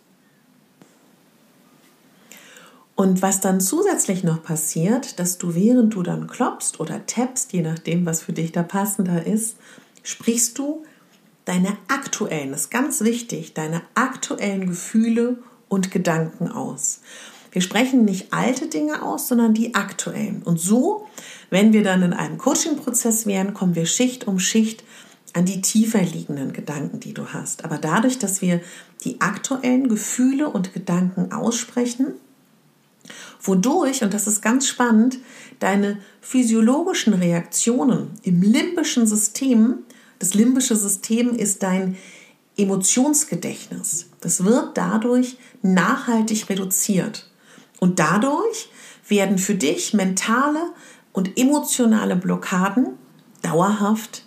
Und 2.94 3.22
was 3.22 3.40
dann 3.40 3.60
zusätzlich 3.60 4.22
noch 4.22 4.42
passiert, 4.42 5.18
dass 5.18 5.38
du 5.38 5.54
während 5.54 5.94
du 5.94 6.02
dann 6.02 6.26
klopfst 6.26 6.78
oder 6.78 7.06
tappst, 7.06 7.52
je 7.52 7.62
nachdem, 7.62 8.04
was 8.04 8.22
für 8.22 8.32
dich 8.32 8.52
da 8.52 8.62
passender 8.62 9.26
ist, 9.26 9.56
sprichst 10.02 10.58
du 10.58 10.84
deine 11.44 11.76
aktuellen, 11.88 12.52
das 12.52 12.62
ist 12.62 12.70
ganz 12.70 13.00
wichtig, 13.00 13.54
deine 13.54 13.82
aktuellen 13.94 14.66
Gefühle 14.66 15.38
und 15.68 15.90
Gedanken 15.90 16.48
aus. 16.48 17.00
Wir 17.50 17.62
sprechen 17.62 18.04
nicht 18.04 18.32
alte 18.32 18.66
Dinge 18.66 19.02
aus, 19.02 19.28
sondern 19.28 19.52
die 19.52 19.74
aktuellen. 19.74 20.42
Und 20.42 20.58
so, 20.58 21.06
wenn 21.50 21.72
wir 21.72 21.82
dann 21.82 22.02
in 22.02 22.12
einem 22.12 22.38
Coaching-Prozess 22.38 23.26
wären, 23.26 23.52
kommen 23.52 23.74
wir 23.74 23.86
Schicht 23.86 24.26
um 24.26 24.38
Schicht 24.38 24.84
an 25.34 25.44
die 25.44 25.60
tiefer 25.60 26.02
liegenden 26.02 26.52
Gedanken, 26.52 27.00
die 27.00 27.14
du 27.14 27.28
hast. 27.28 27.64
Aber 27.64 27.78
dadurch, 27.78 28.18
dass 28.18 28.42
wir 28.42 28.60
die 29.04 29.20
aktuellen 29.20 29.88
Gefühle 29.88 30.48
und 30.48 30.72
Gedanken 30.72 31.32
aussprechen, 31.32 32.14
wodurch, 33.40 34.02
und 34.02 34.14
das 34.14 34.26
ist 34.26 34.42
ganz 34.42 34.66
spannend, 34.66 35.18
deine 35.58 35.98
physiologischen 36.20 37.14
Reaktionen 37.14 38.10
im 38.22 38.42
limbischen 38.42 39.06
System, 39.06 39.78
das 40.18 40.34
limbische 40.34 40.76
System 40.76 41.34
ist 41.34 41.62
dein 41.62 41.96
Emotionsgedächtnis. 42.56 44.10
Das 44.20 44.44
wird 44.44 44.76
dadurch 44.76 45.36
nachhaltig 45.62 46.48
reduziert. 46.48 47.28
Und 47.80 47.98
dadurch 47.98 48.68
werden 49.08 49.38
für 49.38 49.54
dich 49.54 49.94
mentale 49.94 50.60
und 51.12 51.38
emotionale 51.38 52.16
Blockaden 52.16 52.98
dauerhaft 53.42 54.24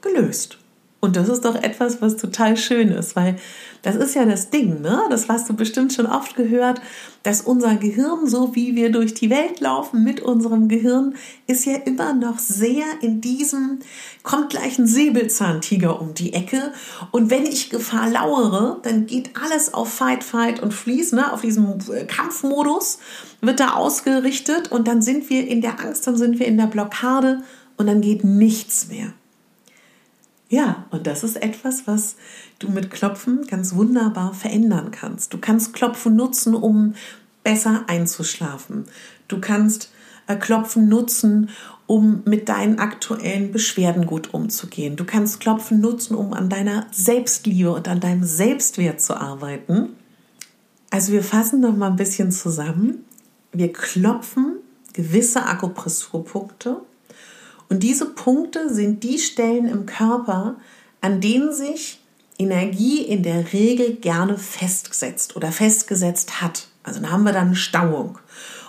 gelöst. 0.00 0.58
Und 1.06 1.14
das 1.14 1.28
ist 1.28 1.44
doch 1.44 1.54
etwas, 1.54 2.02
was 2.02 2.16
total 2.16 2.56
schön 2.56 2.90
ist, 2.90 3.14
weil 3.14 3.36
das 3.82 3.94
ist 3.94 4.16
ja 4.16 4.24
das 4.24 4.50
Ding, 4.50 4.80
ne? 4.80 5.02
Das 5.08 5.28
hast 5.28 5.48
du 5.48 5.54
bestimmt 5.54 5.92
schon 5.92 6.06
oft 6.06 6.34
gehört, 6.34 6.80
dass 7.22 7.42
unser 7.42 7.76
Gehirn, 7.76 8.26
so 8.26 8.56
wie 8.56 8.74
wir 8.74 8.90
durch 8.90 9.14
die 9.14 9.30
Welt 9.30 9.60
laufen 9.60 10.02
mit 10.02 10.20
unserem 10.20 10.66
Gehirn, 10.66 11.14
ist 11.46 11.64
ja 11.64 11.74
immer 11.76 12.12
noch 12.12 12.40
sehr 12.40 12.84
in 13.02 13.20
diesem, 13.20 13.78
kommt 14.24 14.50
gleich 14.50 14.80
ein 14.80 14.88
Säbelzahntiger 14.88 16.00
um 16.00 16.12
die 16.12 16.32
Ecke. 16.32 16.72
Und 17.12 17.30
wenn 17.30 17.46
ich 17.46 17.70
Gefahr 17.70 18.10
lauere, 18.10 18.80
dann 18.82 19.06
geht 19.06 19.30
alles 19.40 19.72
auf 19.72 19.92
Fight, 19.92 20.24
Fight 20.24 20.60
und 20.60 20.74
Freeze, 20.74 21.14
ne? 21.14 21.32
Auf 21.32 21.42
diesem 21.42 21.78
äh, 21.92 22.04
Kampfmodus 22.04 22.98
wird 23.40 23.60
da 23.60 23.74
ausgerichtet 23.74 24.72
und 24.72 24.88
dann 24.88 25.02
sind 25.02 25.30
wir 25.30 25.46
in 25.46 25.60
der 25.60 25.78
Angst, 25.78 26.04
dann 26.08 26.16
sind 26.16 26.40
wir 26.40 26.46
in 26.46 26.56
der 26.56 26.66
Blockade 26.66 27.44
und 27.76 27.86
dann 27.86 28.00
geht 28.00 28.24
nichts 28.24 28.88
mehr. 28.88 29.12
Und 30.90 31.06
das 31.06 31.24
ist 31.24 31.36
etwas, 31.42 31.86
was 31.86 32.16
du 32.58 32.68
mit 32.68 32.90
Klopfen 32.90 33.46
ganz 33.46 33.74
wunderbar 33.74 34.34
verändern 34.34 34.90
kannst. 34.90 35.32
Du 35.32 35.38
kannst 35.38 35.74
Klopfen 35.74 36.16
nutzen, 36.16 36.54
um 36.54 36.94
besser 37.42 37.84
einzuschlafen. 37.86 38.84
Du 39.28 39.40
kannst 39.40 39.90
äh, 40.26 40.36
Klopfen 40.36 40.88
nutzen, 40.88 41.50
um 41.86 42.22
mit 42.24 42.48
deinen 42.48 42.78
aktuellen 42.78 43.52
Beschwerden 43.52 44.06
gut 44.06 44.34
umzugehen. 44.34 44.96
Du 44.96 45.04
kannst 45.04 45.40
Klopfen 45.40 45.80
nutzen, 45.80 46.14
um 46.16 46.32
an 46.32 46.48
deiner 46.48 46.86
Selbstliebe 46.90 47.72
und 47.72 47.88
an 47.88 48.00
deinem 48.00 48.24
Selbstwert 48.24 49.00
zu 49.00 49.14
arbeiten. 49.14 49.90
Also 50.90 51.12
wir 51.12 51.22
fassen 51.22 51.60
noch 51.60 51.76
mal 51.76 51.90
ein 51.90 51.96
bisschen 51.96 52.32
zusammen. 52.32 53.04
Wir 53.52 53.72
klopfen 53.72 54.56
gewisse 54.92 55.44
Akupressurpunkte 55.44 56.80
und 57.68 57.82
diese 57.82 58.06
Punkte 58.06 58.72
sind 58.72 59.02
die 59.02 59.18
Stellen 59.18 59.66
im 59.66 59.86
Körper, 59.86 60.56
an 61.06 61.20
denen 61.20 61.52
sich 61.52 62.00
Energie 62.36 63.00
in 63.00 63.22
der 63.22 63.52
Regel 63.52 63.94
gerne 63.94 64.36
festgesetzt 64.38 65.36
oder 65.36 65.52
festgesetzt 65.52 66.42
hat. 66.42 66.66
Also 66.82 67.00
da 67.00 67.10
haben 67.10 67.22
wir 67.22 67.32
dann 67.32 67.54
Stauung. 67.54 68.18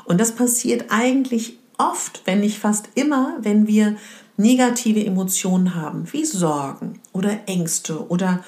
Und 0.05 0.21
das 0.21 0.33
passiert 0.33 0.85
eigentlich 0.89 1.57
oft, 1.79 2.21
wenn 2.25 2.41
nicht 2.41 2.59
fast 2.59 2.89
immer, 2.93 3.37
wenn 3.41 3.65
wir 3.65 3.97
negative 4.37 5.03
Emotionen 5.03 5.73
haben, 5.73 6.07
wie 6.13 6.25
Sorgen 6.25 6.99
oder 7.11 7.39
Ängste 7.47 8.07
oder 8.07 8.43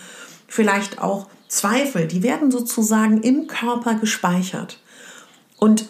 vielleicht 0.47 1.01
auch 1.01 1.27
Zweifel. 1.47 2.07
Die 2.07 2.21
werden 2.21 2.51
sozusagen 2.51 3.23
im 3.23 3.47
Körper 3.47 3.95
gespeichert. 3.95 4.79
Und 5.57 5.89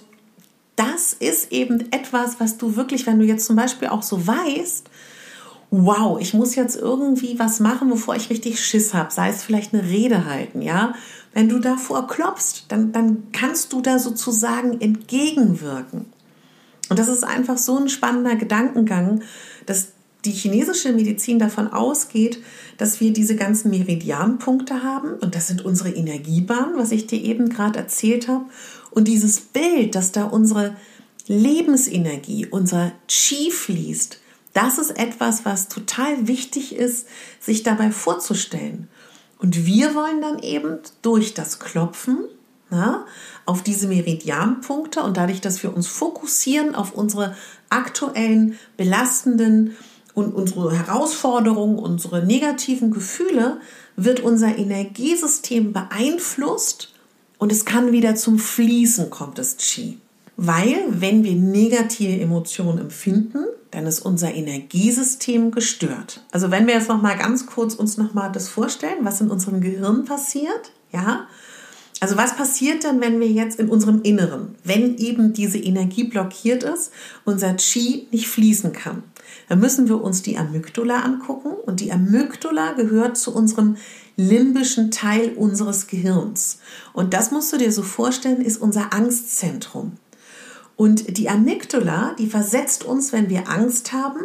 das 0.77 1.11
ist 1.11 1.51
eben 1.51 1.91
etwas, 1.91 2.39
was 2.39 2.57
du 2.57 2.77
wirklich, 2.77 3.05
wenn 3.05 3.19
du 3.19 3.25
jetzt 3.25 3.45
zum 3.45 3.57
Beispiel 3.57 3.89
auch 3.89 4.03
so 4.03 4.25
weißt, 4.25 4.88
wow, 5.71 6.19
ich 6.19 6.33
muss 6.33 6.55
jetzt 6.55 6.75
irgendwie 6.75 7.37
was 7.37 7.59
machen, 7.59 7.89
bevor 7.89 8.15
ich 8.15 8.29
richtig 8.29 8.63
Schiss 8.63 8.93
habe, 8.93 9.11
sei 9.11 9.29
es 9.29 9.43
vielleicht 9.43 9.73
eine 9.73 9.83
Rede 9.83 10.25
halten, 10.25 10.61
ja. 10.61 10.93
Wenn 11.33 11.47
du 11.47 11.59
davor 11.59 12.07
klopfst, 12.07 12.65
dann, 12.69 12.91
dann 12.91 13.27
kannst 13.31 13.71
du 13.73 13.81
da 13.81 13.99
sozusagen 13.99 14.81
entgegenwirken. 14.81 16.07
Und 16.89 16.97
das 16.97 17.07
ist 17.07 17.23
einfach 17.23 17.59
so 17.59 17.77
ein 17.77 17.87
spannender 17.87 18.35
Gedankengang, 18.35 19.21
dass 19.67 19.89
die 20.25 20.31
chinesische 20.31 20.91
Medizin 20.91 21.39
davon 21.39 21.67
ausgeht, 21.67 22.39
dass 22.77 22.99
wir 22.99 23.13
diese 23.13 23.35
ganzen 23.35 23.69
Meridianpunkte 23.69 24.83
haben 24.83 25.13
und 25.13 25.35
das 25.35 25.47
sind 25.47 25.63
unsere 25.63 25.91
Energiebahnen, 25.91 26.77
was 26.77 26.91
ich 26.91 27.07
dir 27.07 27.21
eben 27.21 27.49
gerade 27.49 27.79
erzählt 27.79 28.27
habe. 28.27 28.45
Und 28.91 29.07
dieses 29.07 29.39
Bild, 29.39 29.95
dass 29.95 30.11
da 30.11 30.25
unsere 30.25 30.75
Lebensenergie, 31.27 32.47
unser 32.47 32.91
Chi 33.07 33.51
fließt, 33.51 34.18
das 34.53 34.77
ist 34.77 34.91
etwas, 34.91 35.45
was 35.45 35.67
total 35.67 36.27
wichtig 36.27 36.75
ist, 36.75 37.07
sich 37.39 37.63
dabei 37.63 37.91
vorzustellen. 37.91 38.87
Und 39.37 39.65
wir 39.65 39.95
wollen 39.95 40.21
dann 40.21 40.39
eben 40.39 40.79
durch 41.01 41.33
das 41.33 41.59
Klopfen 41.59 42.25
na, 42.69 43.05
auf 43.45 43.63
diese 43.63 43.87
Meridianpunkte 43.87 45.01
und 45.01 45.17
dadurch, 45.17 45.41
dass 45.41 45.63
wir 45.63 45.75
uns 45.75 45.87
fokussieren 45.87 46.75
auf 46.75 46.93
unsere 46.93 47.35
aktuellen 47.69 48.59
belastenden 48.77 49.75
und 50.13 50.33
unsere 50.33 50.77
Herausforderungen, 50.77 51.79
unsere 51.79 52.25
negativen 52.25 52.91
Gefühle, 52.91 53.59
wird 53.95 54.19
unser 54.19 54.57
Energiesystem 54.57 55.73
beeinflusst 55.73 56.93
und 57.37 57.51
es 57.51 57.65
kann 57.65 57.91
wieder 57.91 58.15
zum 58.15 58.37
Fließen 58.37 59.09
kommt 59.09 59.37
das 59.37 59.57
Qi. 59.57 59.97
Weil, 60.41 60.85
wenn 60.87 61.25
wir 61.25 61.33
negative 61.33 62.21
Emotionen 62.21 62.77
empfinden, 62.77 63.43
dann 63.71 63.85
ist 63.85 63.99
unser 63.99 64.33
Energiesystem 64.33 65.51
gestört. 65.51 66.23
Also 66.31 66.49
wenn 66.49 66.65
wir 66.65 66.75
jetzt 66.75 66.87
noch 66.87 67.01
mal 67.01 67.17
ganz 67.17 67.45
kurz 67.45 67.75
uns 67.75 67.97
noch 67.97 68.13
mal 68.13 68.29
das 68.29 68.47
vorstellen, 68.47 68.99
was 69.01 69.19
in 69.19 69.29
unserem 69.29 69.59
Gehirn 69.59 70.05
passiert, 70.05 70.71
ja? 70.93 71.27
Also 71.99 72.15
was 72.15 72.37
passiert 72.37 72.85
dann, 72.85 73.01
wenn 73.01 73.19
wir 73.19 73.27
jetzt 73.27 73.59
in 73.59 73.67
unserem 73.67 74.01
Inneren, 74.03 74.55
wenn 74.63 74.95
eben 74.97 75.33
diese 75.33 75.57
Energie 75.57 76.05
blockiert 76.05 76.63
ist, 76.63 76.91
unser 77.25 77.53
Qi 77.55 78.07
nicht 78.11 78.29
fließen 78.29 78.71
kann? 78.71 79.03
Dann 79.49 79.59
müssen 79.59 79.89
wir 79.89 80.01
uns 80.01 80.21
die 80.21 80.37
Amygdala 80.37 81.01
angucken 81.01 81.51
und 81.65 81.81
die 81.81 81.91
Amygdala 81.91 82.71
gehört 82.73 83.17
zu 83.17 83.35
unserem 83.35 83.75
limbischen 84.15 84.89
Teil 84.89 85.33
unseres 85.35 85.87
Gehirns. 85.87 86.59
Und 86.93 87.13
das 87.13 87.31
musst 87.31 87.51
du 87.51 87.57
dir 87.57 87.73
so 87.73 87.83
vorstellen, 87.83 88.39
ist 88.39 88.61
unser 88.61 88.93
Angstzentrum. 88.93 89.97
Und 90.79 91.17
die 91.17 91.27
Amygdala, 91.27 92.15
die 92.17 92.27
versetzt 92.27 92.85
uns, 92.85 93.11
wenn 93.11 93.29
wir 93.29 93.49
Angst 93.49 93.91
haben, 93.91 94.21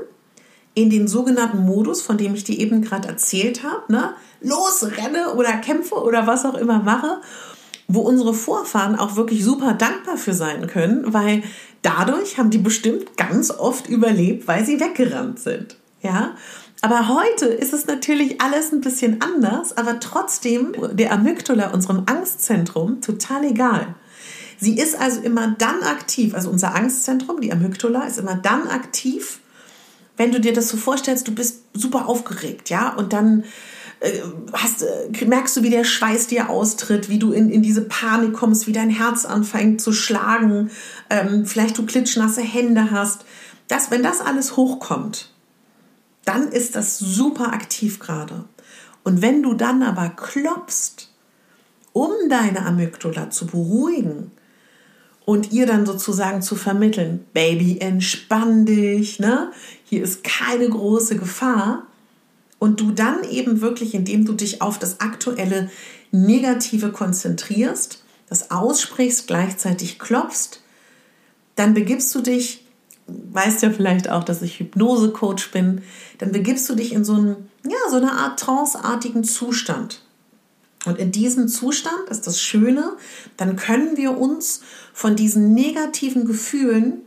in 0.74 0.88
den 0.88 1.08
sogenannten 1.08 1.64
Modus, 1.64 2.00
von 2.00 2.16
dem 2.16 2.36
ich 2.36 2.44
dir 2.44 2.56
eben 2.56 2.80
gerade 2.80 3.08
erzählt 3.08 3.64
habe, 3.64 3.92
ne? 3.92 4.14
los, 4.40 4.86
renne 4.96 5.34
oder 5.34 5.54
kämpfe 5.54 5.96
oder 5.96 6.28
was 6.28 6.44
auch 6.44 6.54
immer 6.54 6.78
mache, 6.78 7.20
wo 7.88 8.02
unsere 8.02 8.34
Vorfahren 8.34 8.94
auch 8.94 9.16
wirklich 9.16 9.44
super 9.44 9.74
dankbar 9.74 10.16
für 10.16 10.32
sein 10.32 10.68
können, 10.68 11.12
weil 11.12 11.42
dadurch 11.82 12.38
haben 12.38 12.50
die 12.50 12.58
bestimmt 12.58 13.16
ganz 13.16 13.50
oft 13.50 13.88
überlebt, 13.88 14.46
weil 14.46 14.64
sie 14.64 14.78
weggerannt 14.78 15.40
sind. 15.40 15.76
Ja, 16.02 16.36
aber 16.82 17.08
heute 17.08 17.46
ist 17.46 17.74
es 17.74 17.88
natürlich 17.88 18.40
alles 18.40 18.70
ein 18.70 18.80
bisschen 18.80 19.20
anders, 19.22 19.76
aber 19.76 19.98
trotzdem 19.98 20.72
der 20.92 21.10
Amygdala, 21.10 21.72
unserem 21.72 22.04
Angstzentrum, 22.06 23.00
total 23.00 23.42
egal. 23.42 23.96
Sie 24.64 24.78
ist 24.78 24.98
also 24.98 25.20
immer 25.20 25.54
dann 25.58 25.82
aktiv, 25.82 26.34
also 26.34 26.48
unser 26.48 26.74
Angstzentrum, 26.74 27.42
die 27.42 27.52
Amygdala, 27.52 28.06
ist 28.06 28.18
immer 28.18 28.34
dann 28.34 28.66
aktiv, 28.66 29.40
wenn 30.16 30.32
du 30.32 30.40
dir 30.40 30.54
das 30.54 30.70
so 30.70 30.78
vorstellst, 30.78 31.28
du 31.28 31.34
bist 31.34 31.64
super 31.74 32.08
aufgeregt, 32.08 32.70
ja, 32.70 32.88
und 32.94 33.12
dann 33.12 33.44
äh, 34.00 34.20
hast, 34.54 34.82
äh, 34.82 35.24
merkst 35.26 35.58
du, 35.58 35.62
wie 35.62 35.70
der 35.70 35.84
Schweiß 35.84 36.28
dir 36.28 36.48
austritt, 36.48 37.10
wie 37.10 37.18
du 37.18 37.32
in, 37.32 37.50
in 37.50 37.60
diese 37.60 37.82
Panik 37.82 38.32
kommst, 38.32 38.66
wie 38.66 38.72
dein 38.72 38.88
Herz 38.88 39.26
anfängt 39.26 39.82
zu 39.82 39.92
schlagen, 39.92 40.70
ähm, 41.10 41.44
vielleicht 41.44 41.76
du 41.76 41.84
klitschnasse 41.84 42.40
Hände 42.40 42.90
hast. 42.90 43.26
Das, 43.68 43.90
wenn 43.90 44.02
das 44.02 44.22
alles 44.22 44.56
hochkommt, 44.56 45.30
dann 46.24 46.48
ist 46.48 46.74
das 46.74 46.98
super 46.98 47.52
aktiv 47.52 47.98
gerade. 47.98 48.46
Und 49.02 49.20
wenn 49.20 49.42
du 49.42 49.52
dann 49.52 49.82
aber 49.82 50.08
klopfst, 50.08 51.10
um 51.92 52.12
deine 52.30 52.64
Amygdala 52.64 53.28
zu 53.28 53.46
beruhigen, 53.46 54.30
und 55.24 55.52
ihr 55.52 55.66
dann 55.66 55.86
sozusagen 55.86 56.42
zu 56.42 56.54
vermitteln, 56.54 57.24
Baby, 57.32 57.78
entspann 57.80 58.66
dich, 58.66 59.18
ne? 59.18 59.50
Hier 59.84 60.02
ist 60.02 60.22
keine 60.22 60.68
große 60.68 61.16
Gefahr. 61.16 61.86
Und 62.58 62.80
du 62.80 62.92
dann 62.92 63.24
eben 63.24 63.60
wirklich, 63.60 63.94
indem 63.94 64.24
du 64.24 64.32
dich 64.32 64.62
auf 64.62 64.78
das 64.78 65.00
aktuelle 65.00 65.70
Negative 66.12 66.92
konzentrierst, 66.92 68.02
das 68.28 68.50
aussprichst, 68.50 69.26
gleichzeitig 69.26 69.98
klopfst, 69.98 70.60
dann 71.56 71.74
begibst 71.74 72.14
du 72.14 72.20
dich, 72.20 72.64
weißt 73.06 73.62
ja 73.62 73.70
vielleicht 73.70 74.08
auch, 74.08 74.24
dass 74.24 74.42
ich 74.42 74.60
Hypnose-Coach 74.60 75.50
bin, 75.50 75.82
dann 76.18 76.32
begibst 76.32 76.68
du 76.68 76.74
dich 76.74 76.92
in 76.92 77.04
so, 77.04 77.14
einen, 77.14 77.50
ja, 77.64 77.90
so 77.90 77.96
eine 77.96 78.12
Art 78.12 78.38
tranceartigen 78.40 79.24
Zustand. 79.24 80.02
Und 80.84 80.98
in 80.98 81.12
diesem 81.12 81.48
Zustand 81.48 82.08
ist 82.10 82.26
das 82.26 82.40
Schöne, 82.40 82.92
dann 83.36 83.56
können 83.56 83.96
wir 83.96 84.16
uns 84.16 84.60
von 84.94 85.16
diesen 85.16 85.52
negativen 85.52 86.24
Gefühlen 86.24 87.02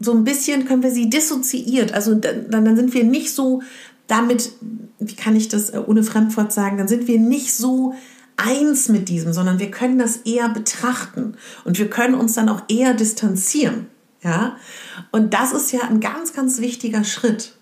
so 0.00 0.12
ein 0.12 0.24
bisschen, 0.24 0.66
können 0.66 0.82
wir 0.82 0.90
sie 0.90 1.08
dissoziiert, 1.08 1.94
also 1.94 2.14
dann, 2.14 2.50
dann 2.50 2.76
sind 2.76 2.92
wir 2.92 3.04
nicht 3.04 3.32
so 3.32 3.62
damit, 4.08 4.50
wie 4.98 5.14
kann 5.14 5.36
ich 5.36 5.48
das 5.48 5.70
äh, 5.70 5.80
ohne 5.86 6.02
Fremdwort 6.02 6.52
sagen, 6.52 6.76
dann 6.76 6.88
sind 6.88 7.06
wir 7.06 7.18
nicht 7.18 7.54
so 7.54 7.94
eins 8.36 8.88
mit 8.88 9.08
diesem, 9.08 9.32
sondern 9.32 9.60
wir 9.60 9.70
können 9.70 9.98
das 9.98 10.18
eher 10.18 10.48
betrachten 10.48 11.34
und 11.64 11.78
wir 11.78 11.88
können 11.88 12.14
uns 12.14 12.34
dann 12.34 12.48
auch 12.48 12.62
eher 12.68 12.94
distanzieren. 12.94 13.86
Ja, 14.24 14.56
und 15.10 15.34
das 15.34 15.52
ist 15.52 15.72
ja 15.72 15.80
ein 15.82 16.00
ganz, 16.00 16.32
ganz 16.32 16.60
wichtiger 16.60 17.02
Schritt. 17.02 17.56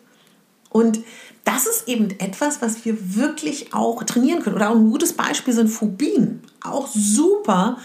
Und 0.69 1.01
das 1.45 1.67
ist 1.67 1.89
eben 1.89 2.11
etwas, 2.21 2.61
was 2.61 2.85
wir 2.85 3.17
wirklich 3.17 3.73
auch 3.73 4.03
trainieren 4.05 4.43
können. 4.43 4.57
Oder 4.57 4.71
auch 4.71 4.77
ein 4.77 4.91
gutes 4.91 5.15
Beispiel 5.15 5.55
sind 5.55 5.69
Phobien. 5.69 6.43
Auch 6.61 6.87
super 6.87 7.79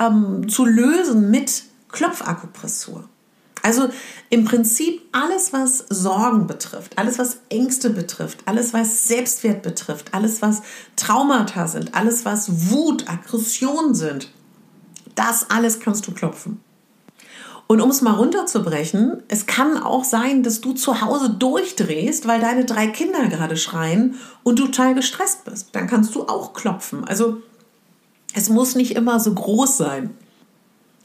ähm, 0.00 0.48
zu 0.48 0.64
lösen 0.64 1.30
mit 1.30 1.64
Klopfakupressur. 1.92 3.04
Also 3.62 3.88
im 4.30 4.44
Prinzip 4.44 5.02
alles, 5.12 5.52
was 5.52 5.84
Sorgen 5.90 6.46
betrifft, 6.46 6.98
alles, 6.98 7.18
was 7.18 7.40
Ängste 7.50 7.90
betrifft, 7.90 8.38
alles, 8.46 8.72
was 8.72 9.06
Selbstwert 9.06 9.62
betrifft, 9.62 10.14
alles, 10.14 10.40
was 10.40 10.62
Traumata 10.96 11.68
sind, 11.68 11.94
alles, 11.94 12.24
was 12.24 12.70
Wut, 12.70 13.08
Aggression 13.08 13.94
sind, 13.94 14.30
das 15.14 15.50
alles 15.50 15.80
kannst 15.80 16.06
du 16.06 16.12
klopfen. 16.12 16.60
Und 17.66 17.80
um 17.80 17.90
es 17.90 18.00
mal 18.02 18.14
runterzubrechen, 18.14 19.22
es 19.28 19.46
kann 19.46 19.76
auch 19.76 20.02
sein, 20.02 20.42
dass 20.42 20.60
du 20.60 20.72
zu 20.72 21.02
Hause 21.02 21.30
durchdrehst, 21.30 22.26
weil 22.26 22.40
deine 22.40 22.64
drei 22.64 22.88
Kinder 22.88 23.28
gerade 23.28 23.56
schreien 23.56 24.16
und 24.42 24.58
du 24.58 24.66
total 24.66 24.94
gestresst 24.96 25.44
bist. 25.44 25.68
Dann 25.72 25.86
kannst 25.86 26.16
du 26.16 26.24
auch 26.24 26.52
klopfen. 26.52 27.04
Also 27.04 27.42
es 28.34 28.48
muss 28.48 28.74
nicht 28.74 28.96
immer 28.96 29.20
so 29.20 29.34
groß 29.34 29.76
sein. 29.76 30.10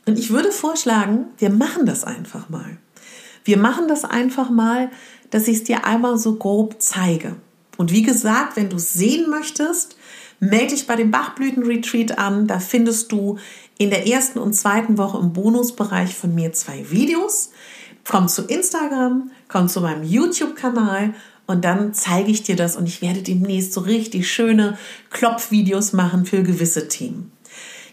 Und 0.05 0.19
ich 0.19 0.29
würde 0.29 0.51
vorschlagen, 0.51 1.25
wir 1.37 1.49
machen 1.49 1.85
das 1.85 2.03
einfach 2.03 2.49
mal. 2.49 2.77
Wir 3.43 3.57
machen 3.57 3.87
das 3.87 4.05
einfach 4.05 4.49
mal, 4.49 4.91
dass 5.31 5.47
ich 5.47 5.57
es 5.57 5.63
dir 5.63 5.85
einmal 5.85 6.17
so 6.17 6.35
grob 6.35 6.75
zeige. 6.79 7.35
Und 7.77 7.91
wie 7.91 8.03
gesagt, 8.03 8.55
wenn 8.55 8.69
du 8.69 8.77
es 8.77 8.93
sehen 8.93 9.29
möchtest, 9.29 9.97
melde 10.39 10.73
dich 10.73 10.87
bei 10.87 10.95
dem 10.95 11.11
Bachblüten-Retreat 11.11 12.17
an. 12.17 12.47
Da 12.47 12.59
findest 12.59 13.11
du 13.11 13.37
in 13.77 13.89
der 13.89 14.07
ersten 14.07 14.39
und 14.39 14.53
zweiten 14.53 14.97
Woche 14.97 15.17
im 15.17 15.33
Bonusbereich 15.33 16.15
von 16.15 16.33
mir 16.33 16.53
zwei 16.53 16.89
Videos. 16.89 17.51
Komm 18.07 18.27
zu 18.27 18.43
Instagram, 18.43 19.31
komm 19.47 19.67
zu 19.67 19.81
meinem 19.81 20.03
YouTube-Kanal 20.03 21.13
und 21.47 21.63
dann 21.63 21.93
zeige 21.93 22.31
ich 22.31 22.43
dir 22.43 22.55
das 22.55 22.75
und 22.75 22.87
ich 22.87 23.01
werde 23.01 23.21
demnächst 23.21 23.73
so 23.73 23.81
richtig 23.81 24.31
schöne 24.31 24.77
Klopfvideos 25.11 25.93
machen 25.93 26.25
für 26.25 26.43
gewisse 26.43 26.87
Themen. 26.87 27.31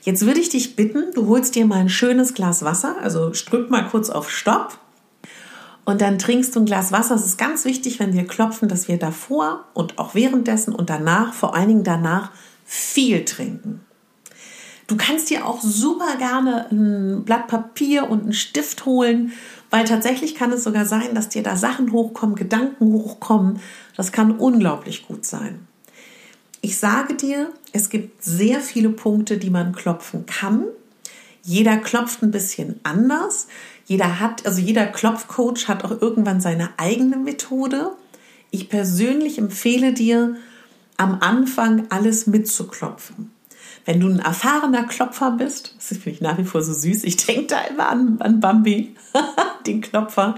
Jetzt 0.02 0.26
würde 0.26 0.40
ich 0.40 0.48
dich 0.48 0.74
bitten, 0.74 1.12
du 1.14 1.28
holst 1.28 1.54
dir 1.54 1.66
mal 1.66 1.78
ein 1.78 1.88
schönes 1.88 2.34
Glas 2.34 2.64
Wasser, 2.64 2.96
also 3.02 3.30
drück 3.30 3.70
mal 3.70 3.88
kurz 3.88 4.10
auf 4.10 4.30
Stopp 4.30 4.78
und 5.84 6.00
dann 6.00 6.18
trinkst 6.18 6.54
du 6.54 6.60
ein 6.60 6.66
Glas 6.66 6.92
Wasser. 6.92 7.14
Es 7.14 7.26
ist 7.26 7.38
ganz 7.38 7.64
wichtig, 7.64 8.00
wenn 8.00 8.12
wir 8.12 8.26
klopfen, 8.26 8.68
dass 8.68 8.88
wir 8.88 8.98
davor 8.98 9.64
und 9.74 9.98
auch 9.98 10.14
währenddessen 10.14 10.74
und 10.74 10.90
danach, 10.90 11.34
vor 11.34 11.54
allen 11.54 11.68
Dingen 11.68 11.84
danach, 11.84 12.30
viel 12.64 13.24
trinken. 13.24 13.80
Du 14.86 14.96
kannst 14.96 15.30
dir 15.30 15.46
auch 15.46 15.60
super 15.60 16.16
gerne 16.18 16.66
ein 16.70 17.24
Blatt 17.24 17.46
Papier 17.46 18.10
und 18.10 18.22
einen 18.22 18.32
Stift 18.32 18.84
holen, 18.84 19.32
weil 19.72 19.87
tatsächlich 19.87 20.35
kann 20.35 20.52
es 20.52 20.64
sogar 20.64 20.85
sein, 20.85 21.14
dass 21.14 21.30
dir 21.30 21.42
da 21.42 21.56
Sachen 21.56 21.92
hochkommen, 21.92 22.37
Gedanken 22.37 22.92
hochkommen. 22.92 23.58
Das 23.96 24.12
kann 24.12 24.32
unglaublich 24.32 25.08
gut 25.08 25.24
sein. 25.24 25.66
Ich 26.61 26.76
sage 26.76 27.14
dir, 27.14 27.50
es 27.72 27.88
gibt 27.88 28.22
sehr 28.22 28.61
viele 28.61 28.90
Punkte, 28.90 29.38
die 29.38 29.48
man 29.48 29.72
klopfen 29.72 30.26
kann. 30.26 30.66
Jeder 31.42 31.78
klopft 31.78 32.22
ein 32.22 32.30
bisschen 32.30 32.80
anders. 32.82 33.46
Jeder 33.87 34.20
hat, 34.20 34.44
also 34.44 34.61
jeder 34.61 34.87
Klopfcoach 34.87 35.68
hat 35.68 35.85
auch 35.85 36.02
irgendwann 36.02 36.42
seine 36.42 36.68
eigene 36.76 37.16
Methode. 37.16 37.92
Ich 38.50 38.68
persönlich 38.68 39.38
empfehle 39.38 39.94
dir, 39.94 40.37
am 40.98 41.18
Anfang 41.20 41.87
alles 41.88 42.26
mitzuklopfen. 42.26 43.30
Wenn 43.85 44.01
du 44.01 44.09
ein 44.09 44.21
erfahrener 44.21 44.85
Klopfer 44.85 45.33
bist, 45.33 45.75
das 45.77 45.88
finde 45.99 46.11
ich 46.11 46.21
nach 46.21 46.38
wie 46.38 46.45
vor 46.45 46.62
so 46.62 46.73
süß, 46.73 47.05
ich 47.05 47.16
denke 47.16 47.47
da 47.49 47.61
immer 47.62 47.88
an, 47.88 48.16
an 48.21 48.40
Bambi, 48.40 48.95
den 49.66 49.81
Klopfer, 49.81 50.37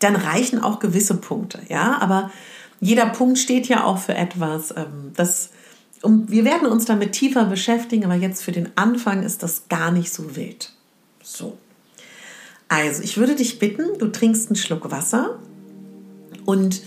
dann 0.00 0.16
reichen 0.16 0.60
auch 0.62 0.80
gewisse 0.80 1.14
Punkte, 1.14 1.60
ja, 1.68 1.98
aber 2.00 2.30
jeder 2.80 3.06
Punkt 3.06 3.38
steht 3.38 3.66
ja 3.68 3.84
auch 3.84 3.98
für 3.98 4.14
etwas. 4.14 4.72
Ähm, 4.76 5.12
das, 5.14 5.50
um, 6.02 6.30
wir 6.30 6.44
werden 6.44 6.68
uns 6.68 6.84
damit 6.84 7.12
tiefer 7.12 7.44
beschäftigen, 7.44 8.04
aber 8.04 8.14
jetzt 8.14 8.42
für 8.42 8.52
den 8.52 8.70
Anfang 8.76 9.22
ist 9.22 9.42
das 9.42 9.68
gar 9.68 9.90
nicht 9.90 10.12
so 10.12 10.36
wild. 10.36 10.72
So. 11.22 11.56
Also, 12.68 13.02
ich 13.02 13.16
würde 13.16 13.36
dich 13.36 13.58
bitten, 13.58 13.98
du 13.98 14.08
trinkst 14.08 14.48
einen 14.48 14.56
Schluck 14.56 14.90
Wasser 14.90 15.38
und 16.44 16.82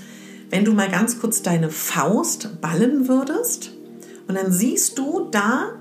wenn 0.50 0.66
du 0.66 0.74
mal 0.74 0.90
ganz 0.90 1.20
kurz 1.20 1.42
deine 1.42 1.70
Faust 1.72 2.62
ballen 2.62 3.08
würdest 3.08 3.72
und 4.28 4.36
dann 4.36 4.52
siehst 4.52 4.98
du 4.98 5.28
da 5.32 5.72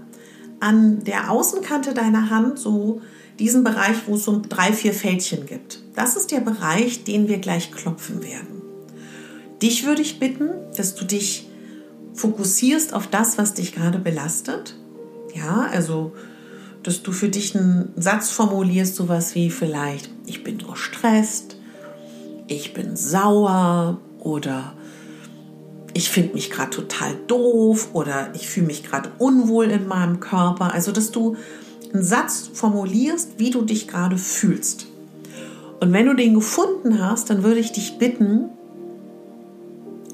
an 0.61 1.05
der 1.05 1.31
Außenkante 1.31 1.95
deiner 1.95 2.31
Hand 2.31 2.59
so 2.59 3.01
diesen 3.39 3.65
Bereich, 3.65 3.97
wo 4.07 4.15
es 4.15 4.25
so 4.25 4.43
drei, 4.49 4.73
vier 4.73 4.95
Fältchen 4.95 5.47
gibt. 5.47 5.81
Das 5.95 6.17
ist 6.17 6.31
der 6.31 6.41
Bereich, 6.41 7.05
den 7.05 7.29
wir 7.29 7.39
gleich 7.39 7.71
klopfen 7.71 8.23
werden. 8.23 8.63
Dich 9.61 9.87
würde 9.87 10.03
ich 10.03 10.19
bitten, 10.19 10.51
dass 10.77 10.95
du 10.95 11.05
dich 11.05 11.49
fokussierst 12.15 12.95
auf 12.95 13.07
das, 13.07 13.39
was 13.39 13.55
dich 13.55 13.75
gerade 13.75 13.99
belastet. 13.99 14.75
Ja, 15.35 15.69
also, 15.71 16.13
dass 16.83 17.03
du 17.03 17.13
für 17.13 17.29
dich 17.29 17.57
einen 17.57 17.93
Satz 17.97 18.31
formulierst, 18.31 18.97
sowas 18.97 19.35
wie 19.35 19.51
vielleicht, 19.51 20.11
ich 20.27 20.45
bin 20.45 20.59
gestresst, 20.59 21.57
ich 22.49 22.73
bin 22.75 22.97
sauer 22.97 23.99
oder 24.19 24.75
ich 25.97 26.11
finde 26.11 26.35
mich 26.35 26.51
gerade 26.51 26.69
total 26.69 27.17
doof 27.27 27.89
oder 27.95 28.29
ich 28.35 28.47
fühle 28.51 28.67
mich 28.67 28.85
gerade 28.85 29.11
unwohl 29.17 29.71
in 29.71 29.89
meinem 29.89 30.21
Körper. 30.21 30.75
Also, 30.75 30.93
dass 30.93 31.11
du 31.11 31.37
einen 31.91 32.03
Satz 32.03 32.51
formulierst, 32.53 33.39
wie 33.39 33.51
du 33.51 33.63
dich 33.63 33.89
gerade 33.89 34.19
fühlst. 34.19 34.89
Und 35.81 35.95
wenn 35.95 36.05
du 36.05 36.15
den 36.15 36.35
gefunden 36.35 37.03
hast, 37.03 37.31
dann 37.31 37.43
würde 37.43 37.61
ich 37.61 37.73
dich 37.73 37.97
bitten, 37.97 38.51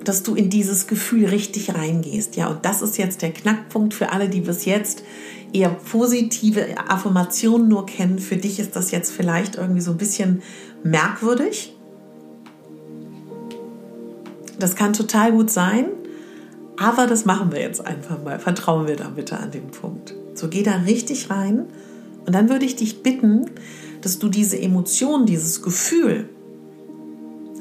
dass 0.05 0.23
du 0.23 0.37
in 0.37 0.51
dieses 0.51 0.87
Gefühl 0.87 1.27
richtig 1.27 1.75
reingehst. 1.75 2.37
Ja, 2.37 2.47
und 2.47 2.65
das 2.65 2.81
ist 2.81 2.97
jetzt 2.97 3.21
der 3.21 3.33
Knackpunkt 3.33 3.93
für 3.93 4.13
alle, 4.13 4.29
die 4.29 4.41
bis 4.41 4.65
jetzt 4.65 5.03
eher 5.53 5.71
positive 5.71 6.65
Affirmationen 6.89 7.67
nur 7.67 7.87
kennen. 7.87 8.21
Für 8.21 8.37
dich 8.37 8.61
ist 8.61 8.77
das 8.77 8.93
jetzt 8.93 9.11
vielleicht 9.11 9.57
irgendwie 9.57 9.81
so 9.81 9.91
ein 9.91 9.99
bisschen 9.99 10.43
merkwürdig. 10.85 11.75
Das 14.63 14.77
kann 14.77 14.93
total 14.93 15.33
gut 15.33 15.51
sein, 15.51 15.87
aber 16.77 17.09
das 17.09 17.25
machen 17.25 17.51
wir 17.51 17.61
jetzt 17.61 17.85
einfach 17.85 18.23
mal. 18.23 18.39
Vertrauen 18.39 18.87
wir 18.87 18.95
da 18.95 19.09
bitte 19.09 19.37
an 19.37 19.51
den 19.51 19.73
Punkt. 19.73 20.15
So 20.35 20.47
geh 20.47 20.63
da 20.63 20.77
richtig 20.87 21.31
rein 21.31 21.67
und 22.25 22.33
dann 22.33 22.49
würde 22.49 22.65
ich 22.65 22.77
dich 22.77 23.03
bitten, 23.03 23.47
dass 24.03 24.21
du 24.21 24.29
diese 24.29 24.61
Emotion, 24.61 25.27
dieses 25.27 25.63
Gefühl 25.63 26.29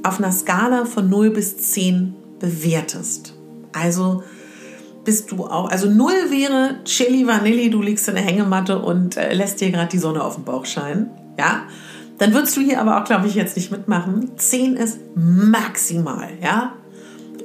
auf 0.03 0.19
einer 0.19 0.31
Skala 0.31 0.85
von 0.85 1.09
0 1.09 1.31
bis 1.31 1.57
10 1.57 2.13
bewertest. 2.39 3.33
Also 3.73 4.21
bist 5.03 5.31
du 5.31 5.45
auch, 5.45 5.71
also 5.71 5.89
0 5.89 6.11
wäre 6.29 6.75
Chili 6.85 7.25
Vanilli, 7.25 7.71
du 7.71 7.81
liegst 7.81 8.07
in 8.09 8.13
der 8.13 8.23
Hängematte 8.23 8.77
und 8.77 9.17
äh, 9.17 9.33
lässt 9.33 9.59
dir 9.59 9.71
gerade 9.71 9.89
die 9.89 9.97
Sonne 9.97 10.23
auf 10.23 10.35
den 10.35 10.43
Bauch 10.43 10.67
scheinen. 10.67 11.09
Ja, 11.39 11.63
dann 12.19 12.35
würdest 12.35 12.55
du 12.55 12.61
hier 12.61 12.79
aber 12.79 13.01
auch, 13.01 13.05
glaube 13.05 13.25
ich, 13.25 13.33
jetzt 13.33 13.55
nicht 13.55 13.71
mitmachen. 13.71 14.37
10 14.37 14.75
ist 14.75 14.99
maximal, 15.15 16.29
ja. 16.43 16.73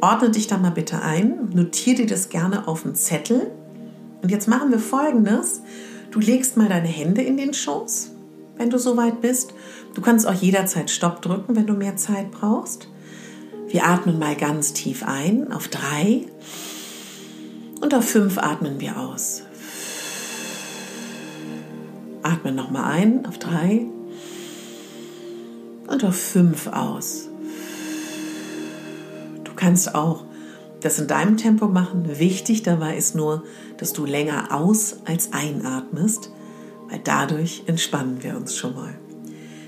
Ordne 0.01 0.31
dich 0.31 0.47
da 0.47 0.59
mal 0.59 0.71
bitte 0.71 1.03
ein, 1.03 1.51
notiere 1.53 1.97
dir 1.97 2.07
das 2.07 2.29
gerne 2.29 2.69
auf 2.69 2.85
einen 2.85 2.95
Zettel. 2.95 3.51
Und 4.23 4.31
jetzt 4.31 4.49
machen 4.49 4.71
wir 4.71 4.79
folgendes. 4.79 5.63
Du 6.11 6.21
legst 6.21 6.57
mal 6.57 6.69
deine 6.69 6.89
Hände 6.89 7.23
in 7.23 7.37
den 7.37 7.55
Schoß, 7.55 8.13
wenn 8.57 8.71
du 8.71 8.79
soweit 8.79 9.21
bist. 9.21 9.55
Du 9.95 10.01
kannst 10.01 10.27
auch 10.27 10.35
jederzeit 10.35 10.91
Stopp 10.91 11.23
drücken, 11.23 11.57
wenn 11.57 11.67
du 11.67 11.75
mehr 11.75 11.97
Zeit 11.97 12.31
brauchst. 12.31 12.89
Wir 13.69 13.85
atmen 13.85 14.19
mal 14.19 14.37
ganz 14.37 14.73
tief 14.73 15.03
ein 15.05 15.53
auf 15.53 15.69
drei 15.69 16.27
und 17.81 17.95
auf 17.95 18.05
fünf 18.05 18.39
atmen 18.39 18.81
wir 18.81 18.99
aus. 18.99 19.43
Atmen 22.23 22.55
nochmal 22.55 22.93
ein 22.93 23.27
auf 23.27 23.39
drei 23.39 23.87
und 25.89 26.05
auf 26.05 26.17
fünf 26.17 26.69
aus. 26.69 27.26
Kannst 29.67 29.97
auch 29.97 30.23
das 30.81 31.01
in 31.01 31.09
deinem 31.09 31.37
Tempo 31.37 31.67
machen. 31.67 32.21
Wichtig 32.21 32.63
dabei 32.63 32.97
ist 32.97 33.17
nur, 33.17 33.43
dass 33.79 33.93
du 33.93 34.07
länger 34.07 34.55
aus 34.55 34.99
als 35.07 35.33
einatmest, 35.33 36.31
weil 36.89 37.01
dadurch 37.03 37.65
entspannen 37.67 38.23
wir 38.23 38.37
uns 38.37 38.55
schon 38.55 38.77
mal. 38.77 38.95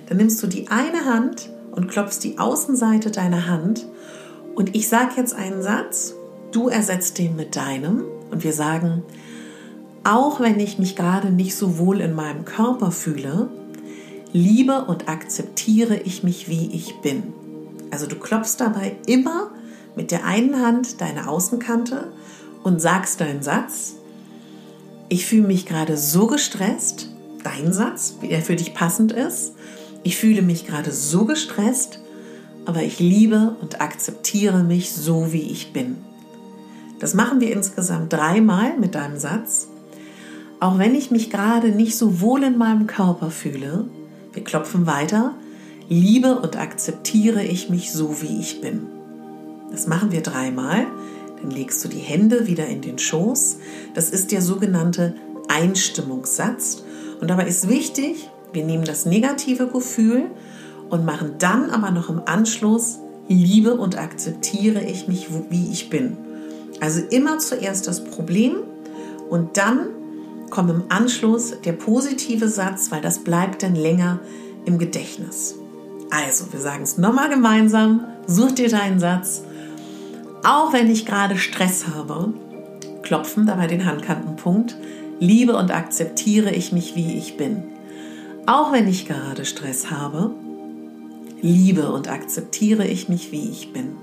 Dann 0.07 0.19
nimmst 0.19 0.41
du 0.41 0.47
die 0.47 0.69
eine 0.69 1.05
Hand 1.05 1.51
und 1.73 1.89
klopfst 1.89 2.21
die 2.23 2.39
Außenseite 2.39 3.11
deiner 3.11 3.49
Hand 3.49 3.89
und 4.55 4.77
ich 4.77 4.87
sage 4.87 5.15
jetzt 5.17 5.35
einen 5.35 5.63
Satz, 5.63 6.15
du 6.53 6.69
ersetzt 6.69 7.19
den 7.19 7.35
mit 7.35 7.57
deinem 7.57 8.05
und 8.31 8.45
wir 8.45 8.53
sagen, 8.53 9.03
auch 10.05 10.39
wenn 10.39 10.61
ich 10.61 10.79
mich 10.79 10.95
gerade 10.95 11.33
nicht 11.33 11.57
so 11.57 11.77
wohl 11.77 12.01
in 12.01 12.15
meinem 12.15 12.45
Körper 12.45 12.93
fühle, 12.93 13.49
liebe 14.33 14.85
und 14.85 15.09
akzeptiere 15.09 15.97
ich 15.97 16.23
mich, 16.23 16.49
wie 16.49 16.71
ich 16.73 17.01
bin. 17.01 17.33
Also 17.91 18.07
du 18.07 18.15
klopfst 18.15 18.59
dabei 18.59 18.95
immer 19.09 19.51
mit 19.99 20.13
der 20.13 20.25
einen 20.25 20.63
Hand 20.65 21.01
deine 21.01 21.29
Außenkante 21.29 22.13
und 22.63 22.81
sagst 22.81 23.21
deinen 23.21 23.43
Satz. 23.43 23.97
Ich 25.09 25.27
fühle 25.27 25.49
mich 25.49 25.67
gerade 25.67 25.97
so 25.97 26.29
gestresst, 26.29 27.11
dein 27.43 27.73
Satz, 27.73 28.15
der 28.23 28.41
für 28.41 28.55
dich 28.55 28.75
passend 28.75 29.11
ist. 29.11 29.55
Ich 30.05 30.17
fühle 30.17 30.43
mich 30.43 30.69
gerade 30.69 30.93
so 30.93 31.25
gestresst, 31.25 31.99
aber 32.65 32.85
ich 32.85 33.01
liebe 33.01 33.57
und 33.61 33.81
akzeptiere 33.81 34.63
mich 34.63 34.93
so, 34.93 35.33
wie 35.33 35.51
ich 35.51 35.73
bin. 35.73 35.97
Das 37.01 37.15
machen 37.15 37.41
wir 37.41 37.53
insgesamt 37.53 38.13
dreimal 38.13 38.79
mit 38.79 38.95
deinem 38.95 39.19
Satz. 39.19 39.67
Auch 40.61 40.79
wenn 40.79 40.95
ich 40.95 41.11
mich 41.11 41.29
gerade 41.29 41.71
nicht 41.71 41.99
so 41.99 42.21
wohl 42.21 42.45
in 42.45 42.57
meinem 42.57 42.87
Körper 42.87 43.33
fühle, 43.33 43.87
wir 44.33 44.45
klopfen 44.45 44.87
weiter, 44.87 45.35
liebe 45.89 46.39
und 46.39 46.57
akzeptiere 46.57 47.43
ich 47.43 47.69
mich 47.69 47.93
so, 47.93 48.23
wie 48.23 48.39
ich 48.39 48.61
bin. 48.61 48.98
Das 49.71 49.87
machen 49.87 50.13
wir 50.13 50.23
dreimal. 50.23 50.87
Dann 51.41 51.51
legst 51.51 51.85
du 51.85 51.89
die 51.89 51.99
Hände 51.99 52.47
wieder 52.47 52.67
in 52.67 52.81
den 52.81 52.99
Schoß. 52.99 53.59
Das 53.95 54.11
ist 54.11 54.33
der 54.33 54.43
sogenannte 54.43 55.15
Einstimmungssatz. 55.49 56.83
Und 57.21 57.29
dabei 57.29 57.47
ist 57.47 57.69
wichtig, 57.69 58.31
wir 58.53 58.65
nehmen 58.65 58.85
das 58.85 59.07
negative 59.07 59.67
Gefühl 59.69 60.31
und 60.89 61.05
machen 61.05 61.35
dann 61.39 61.71
aber 61.71 61.91
noch 61.91 62.09
im 62.09 62.23
Anschluss, 62.25 62.99
liebe 63.29 63.75
und 63.75 63.99
akzeptiere 63.99 64.83
ich 64.83 65.07
mich, 65.07 65.29
wie 65.51 65.71
ich 65.71 65.91
bin. 65.91 66.17
Also 66.81 67.01
immer 67.11 67.39
zuerst 67.39 67.87
das 67.87 68.05
Problem 68.05 68.57
und 69.29 69.57
dann 69.57 69.89
kommt 70.51 70.71
im 70.71 70.85
Anschluss 70.89 71.55
der 71.65 71.73
positive 71.73 72.49
Satz, 72.49 72.91
weil 72.91 73.03
das 73.03 73.19
bleibt 73.19 73.63
dann 73.63 73.75
länger 73.75 74.21
im 74.65 74.79
Gedächtnis. 74.79 75.57
Also, 76.11 76.47
wir 76.53 76.61
sagen 76.61 76.85
es 76.85 76.97
nochmal 76.97 77.29
gemeinsam, 77.29 78.05
such 78.27 78.53
dir 78.53 78.71
deinen 78.71 78.99
Satz 78.99 79.43
auch 80.45 80.73
wenn 80.73 80.91
ich 80.91 81.07
gerade 81.07 81.37
Stress 81.37 81.87
habe, 81.89 82.33
klopfen 83.03 83.47
dabei 83.47 83.67
den 83.67 83.85
Handkantenpunkt, 83.85 84.77
liebe 85.21 85.57
und 85.57 85.71
akzeptiere 85.71 86.51
ich 86.51 86.73
mich, 86.73 86.95
wie 86.95 87.19
ich 87.19 87.37
bin. 87.37 87.63
Auch 88.47 88.73
wenn 88.73 88.89
ich 88.89 89.07
gerade 89.07 89.45
Stress 89.45 89.91
habe, 89.91 90.31
liebe 91.41 91.93
und 91.93 92.09
akzeptiere 92.09 92.87
ich 92.87 93.09
mich, 93.09 93.33
wie 93.33 93.49
ich 93.51 93.73
bin. 93.73 93.97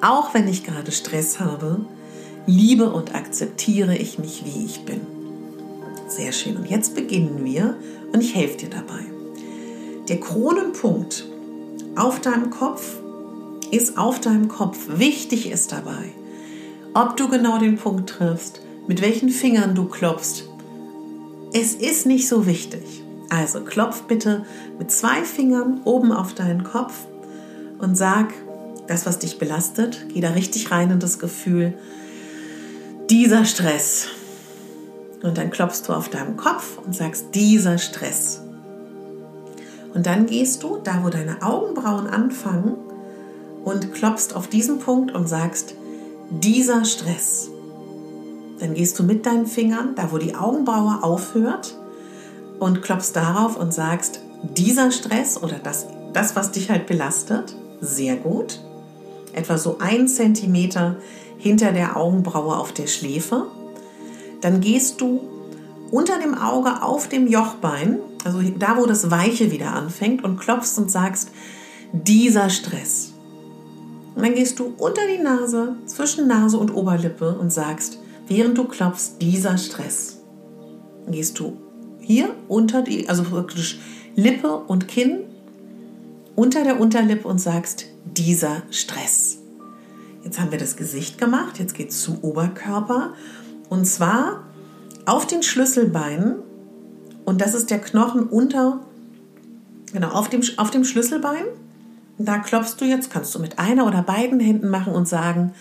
Auch 0.00 0.34
wenn 0.34 0.46
ich 0.46 0.64
gerade 0.64 0.92
Stress 0.92 1.40
habe, 1.40 1.80
liebe 2.46 2.90
und 2.90 3.14
akzeptiere 3.14 3.96
ich 3.96 4.18
mich, 4.18 4.44
wie 4.44 4.64
ich 4.64 4.84
bin. 4.84 5.00
Sehr 6.08 6.32
schön. 6.32 6.56
Und 6.56 6.70
jetzt 6.70 6.94
beginnen 6.94 7.44
wir 7.44 7.76
und 8.12 8.22
ich 8.22 8.34
helfe 8.34 8.58
dir 8.58 8.70
dabei. 8.70 9.00
Der 10.08 10.20
Kronenpunkt 10.20 11.26
auf 11.96 12.20
deinem 12.20 12.50
Kopf 12.50 12.98
ist 13.70 13.98
auf 13.98 14.20
deinem 14.20 14.48
Kopf. 14.48 14.78
Wichtig 14.88 15.50
ist 15.50 15.72
dabei, 15.72 16.12
ob 16.94 17.16
du 17.16 17.28
genau 17.28 17.58
den 17.58 17.76
Punkt 17.76 18.10
triffst, 18.10 18.60
mit 18.86 19.02
welchen 19.02 19.30
Fingern 19.30 19.74
du 19.74 19.86
klopfst. 19.86 20.44
Es 21.52 21.74
ist 21.74 22.06
nicht 22.06 22.28
so 22.28 22.46
wichtig. 22.46 23.02
Also 23.28 23.60
klopf 23.60 24.02
bitte 24.02 24.44
mit 24.78 24.90
zwei 24.90 25.24
Fingern 25.24 25.80
oben 25.84 26.12
auf 26.12 26.34
deinen 26.34 26.64
Kopf 26.64 26.94
und 27.78 27.96
sag 27.96 28.32
das, 28.86 29.06
was 29.06 29.18
dich 29.18 29.38
belastet. 29.38 30.06
Geh 30.12 30.20
da 30.20 30.30
richtig 30.30 30.70
rein 30.70 30.90
in 30.90 31.00
das 31.00 31.18
Gefühl, 31.18 31.74
dieser 33.10 33.44
Stress. 33.44 34.08
Und 35.22 35.38
dann 35.38 35.50
klopfst 35.50 35.82
du 35.86 35.92
auf 35.92 36.08
deinem 36.08 36.36
Kopf 36.36 36.78
und 36.78 36.94
sagst, 36.94 37.34
dieser 37.34 37.78
Stress. 37.78 38.42
Und 39.94 40.06
dann 40.06 40.26
gehst 40.26 40.62
du, 40.62 40.78
da 40.82 41.02
wo 41.02 41.08
deine 41.08 41.42
Augenbrauen 41.42 42.06
anfangen, 42.06 42.76
und 43.66 43.92
klopfst 43.92 44.32
auf 44.32 44.46
diesen 44.46 44.78
Punkt 44.78 45.12
und 45.12 45.28
sagst, 45.28 45.74
dieser 46.30 46.84
Stress. 46.84 47.50
Dann 48.60 48.74
gehst 48.74 48.96
du 48.96 49.02
mit 49.02 49.26
deinen 49.26 49.48
Fingern, 49.48 49.96
da 49.96 50.12
wo 50.12 50.18
die 50.18 50.36
Augenbraue 50.36 51.02
aufhört, 51.02 51.76
und 52.60 52.80
klopfst 52.80 53.10
darauf 53.14 53.56
und 53.56 53.74
sagst, 53.74 54.20
dieser 54.56 54.92
Stress 54.92 55.42
oder 55.42 55.58
das, 55.58 55.88
das, 56.12 56.36
was 56.36 56.52
dich 56.52 56.70
halt 56.70 56.86
belastet, 56.86 57.56
sehr 57.80 58.14
gut. 58.14 58.60
Etwa 59.32 59.58
so 59.58 59.78
ein 59.80 60.06
Zentimeter 60.06 60.96
hinter 61.36 61.72
der 61.72 61.96
Augenbraue 61.96 62.56
auf 62.56 62.72
der 62.72 62.86
Schläfe. 62.86 63.48
Dann 64.42 64.60
gehst 64.60 65.00
du 65.00 65.20
unter 65.90 66.20
dem 66.20 66.36
Auge 66.36 66.82
auf 66.82 67.08
dem 67.08 67.26
Jochbein, 67.26 67.98
also 68.24 68.40
da, 68.42 68.76
wo 68.78 68.86
das 68.86 69.10
Weiche 69.10 69.50
wieder 69.50 69.72
anfängt, 69.72 70.22
und 70.22 70.38
klopfst 70.38 70.78
und 70.78 70.88
sagst, 70.88 71.30
dieser 71.92 72.48
Stress. 72.48 73.15
Und 74.16 74.24
dann 74.24 74.34
gehst 74.34 74.58
du 74.58 74.74
unter 74.78 75.02
die 75.06 75.22
Nase, 75.22 75.76
zwischen 75.84 76.26
Nase 76.26 76.56
und 76.56 76.74
Oberlippe 76.74 77.38
und 77.38 77.52
sagst, 77.52 77.98
während 78.26 78.56
du 78.56 78.64
klopfst, 78.64 79.20
dieser 79.20 79.58
Stress. 79.58 80.22
Dann 81.04 81.12
gehst 81.12 81.38
du 81.38 81.58
hier 82.00 82.30
unter 82.48 82.80
die, 82.80 83.10
also 83.10 83.30
wirklich 83.30 83.78
Lippe 84.14 84.56
und 84.56 84.88
Kinn, 84.88 85.20
unter 86.34 86.64
der 86.64 86.80
Unterlippe 86.80 87.28
und 87.28 87.38
sagst, 87.38 87.86
dieser 88.04 88.62
Stress. 88.70 89.38
Jetzt 90.24 90.40
haben 90.40 90.50
wir 90.50 90.58
das 90.58 90.76
Gesicht 90.76 91.18
gemacht, 91.18 91.58
jetzt 91.58 91.74
geht 91.74 91.90
es 91.90 92.00
zum 92.00 92.18
Oberkörper. 92.22 93.12
Und 93.68 93.84
zwar 93.84 94.44
auf 95.04 95.26
den 95.26 95.42
Schlüsselbeinen. 95.42 96.36
Und 97.26 97.42
das 97.42 97.54
ist 97.54 97.70
der 97.70 97.80
Knochen 97.80 98.22
unter, 98.24 98.80
genau, 99.92 100.08
auf 100.08 100.30
dem, 100.30 100.40
auf 100.56 100.70
dem 100.70 100.84
Schlüsselbein. 100.84 101.44
Da 102.18 102.38
klopfst 102.38 102.76
du 102.78 102.84
jetzt, 102.84 103.10
kannst 103.10 103.34
du 103.34 103.38
mit 103.38 103.58
einer 103.58 103.86
oder 103.86 104.02
beiden 104.02 104.40
Händen 104.40 104.68
machen 104.68 104.94
und 104.94 105.06
sagen, 105.06 105.52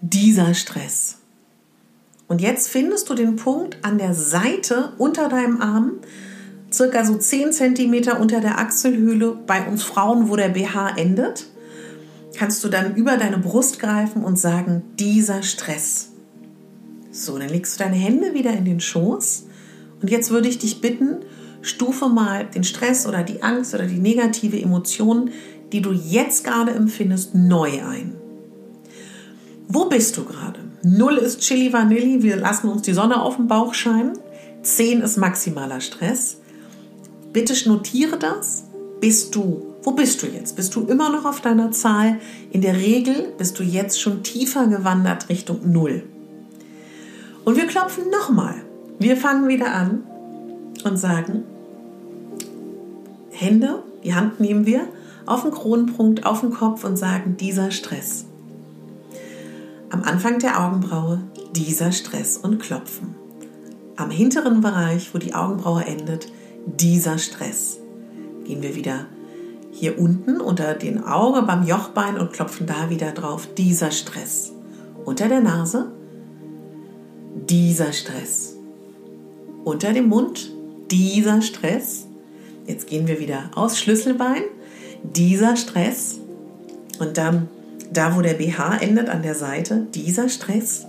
dieser 0.00 0.54
Stress. 0.54 1.18
Und 2.28 2.40
jetzt 2.40 2.68
findest 2.68 3.08
du 3.08 3.14
den 3.14 3.36
Punkt 3.36 3.78
an 3.82 3.98
der 3.98 4.14
Seite 4.14 4.92
unter 4.98 5.28
deinem 5.28 5.60
Arm, 5.60 5.92
circa 6.72 7.04
so 7.04 7.16
10 7.16 7.52
cm 7.52 8.18
unter 8.20 8.40
der 8.40 8.58
Achselhöhle, 8.58 9.36
bei 9.46 9.66
uns 9.66 9.82
Frauen, 9.82 10.28
wo 10.28 10.36
der 10.36 10.48
BH 10.48 10.96
endet, 10.96 11.46
kannst 12.36 12.62
du 12.64 12.68
dann 12.68 12.94
über 12.96 13.16
deine 13.16 13.38
Brust 13.38 13.78
greifen 13.78 14.24
und 14.24 14.38
sagen, 14.38 14.82
dieser 14.98 15.42
Stress. 15.42 16.10
So, 17.10 17.38
dann 17.38 17.48
legst 17.48 17.78
du 17.78 17.84
deine 17.84 17.96
Hände 17.96 18.34
wieder 18.34 18.52
in 18.52 18.64
den 18.64 18.80
Schoß 18.80 19.46
und 20.02 20.10
jetzt 20.10 20.30
würde 20.30 20.48
ich 20.48 20.58
dich 20.58 20.80
bitten, 20.80 21.20
stufe 21.62 22.08
mal 22.08 22.44
den 22.44 22.64
Stress 22.64 23.06
oder 23.06 23.22
die 23.22 23.42
Angst 23.42 23.74
oder 23.74 23.86
die 23.86 23.98
negative 23.98 24.60
Emotion, 24.60 25.30
die 25.72 25.80
du 25.80 25.92
jetzt 25.92 26.44
gerade 26.44 26.72
empfindest, 26.72 27.34
neu 27.34 27.70
ein. 27.82 28.14
Wo 29.68 29.86
bist 29.86 30.16
du 30.16 30.24
gerade? 30.24 30.60
Null 30.82 31.16
ist 31.16 31.40
Chili 31.40 31.72
Vanilli, 31.72 32.22
wir 32.22 32.36
lassen 32.36 32.68
uns 32.68 32.82
die 32.82 32.92
Sonne 32.92 33.20
auf 33.20 33.36
dem 33.36 33.48
Bauch 33.48 33.74
scheinen. 33.74 34.18
Zehn 34.62 35.00
ist 35.00 35.16
maximaler 35.16 35.80
Stress. 35.80 36.38
Bitte 37.32 37.68
notiere 37.68 38.18
das. 38.18 38.64
Bist 39.00 39.34
du, 39.34 39.74
wo 39.82 39.92
bist 39.92 40.22
du 40.22 40.26
jetzt? 40.26 40.56
Bist 40.56 40.74
du 40.74 40.82
immer 40.86 41.10
noch 41.10 41.24
auf 41.24 41.40
deiner 41.40 41.72
Zahl? 41.72 42.18
In 42.50 42.60
der 42.60 42.76
Regel 42.76 43.32
bist 43.36 43.58
du 43.58 43.62
jetzt 43.62 44.00
schon 44.00 44.22
tiefer 44.22 44.68
gewandert 44.68 45.28
Richtung 45.28 45.70
Null. 45.70 46.04
Und 47.44 47.56
wir 47.56 47.66
klopfen 47.66 48.04
nochmal. 48.10 48.54
Wir 48.98 49.16
fangen 49.16 49.48
wieder 49.48 49.72
an 49.72 50.04
und 50.84 50.96
sagen, 50.96 51.44
Hände, 53.30 53.82
die 54.02 54.14
Hand 54.14 54.40
nehmen 54.40 54.66
wir 54.66 54.88
auf 55.26 55.42
den 55.42 55.50
Kronenpunkt, 55.50 56.24
auf 56.24 56.40
den 56.40 56.50
Kopf 56.50 56.84
und 56.84 56.96
sagen, 56.96 57.36
dieser 57.36 57.70
Stress. 57.70 58.26
Am 59.90 60.02
Anfang 60.02 60.38
der 60.38 60.64
Augenbraue 60.64 61.20
dieser 61.54 61.92
Stress 61.92 62.36
und 62.36 62.58
Klopfen. 62.58 63.14
Am 63.96 64.10
hinteren 64.10 64.60
Bereich, 64.60 65.14
wo 65.14 65.18
die 65.18 65.34
Augenbraue 65.34 65.84
endet, 65.84 66.30
dieser 66.66 67.18
Stress. 67.18 67.78
Gehen 68.44 68.62
wir 68.62 68.74
wieder 68.74 69.06
hier 69.78 69.98
unten 69.98 70.40
unter 70.40 70.72
den 70.72 71.04
Auge 71.04 71.42
beim 71.42 71.66
Jochbein 71.66 72.18
und 72.18 72.32
klopfen 72.32 72.66
da 72.66 72.88
wieder 72.88 73.12
drauf. 73.12 73.46
Dieser 73.58 73.90
Stress. 73.90 74.52
Unter 75.04 75.28
der 75.28 75.40
Nase. 75.40 75.92
Dieser 77.48 77.92
Stress. 77.92 78.56
Unter 79.64 79.92
dem 79.92 80.08
Mund. 80.08 80.50
Dieser 80.90 81.42
Stress. 81.42 82.06
Jetzt 82.66 82.86
gehen 82.86 83.06
wir 83.06 83.20
wieder 83.20 83.50
aus 83.54 83.78
Schlüsselbein. 83.78 84.42
Dieser 85.14 85.56
Stress. 85.56 86.18
Und 86.98 87.18
dann 87.18 87.48
da, 87.92 88.16
wo 88.16 88.22
der 88.22 88.34
BH 88.34 88.78
endet 88.78 89.08
an 89.08 89.22
der 89.22 89.34
Seite. 89.34 89.86
Dieser 89.94 90.28
Stress. 90.28 90.86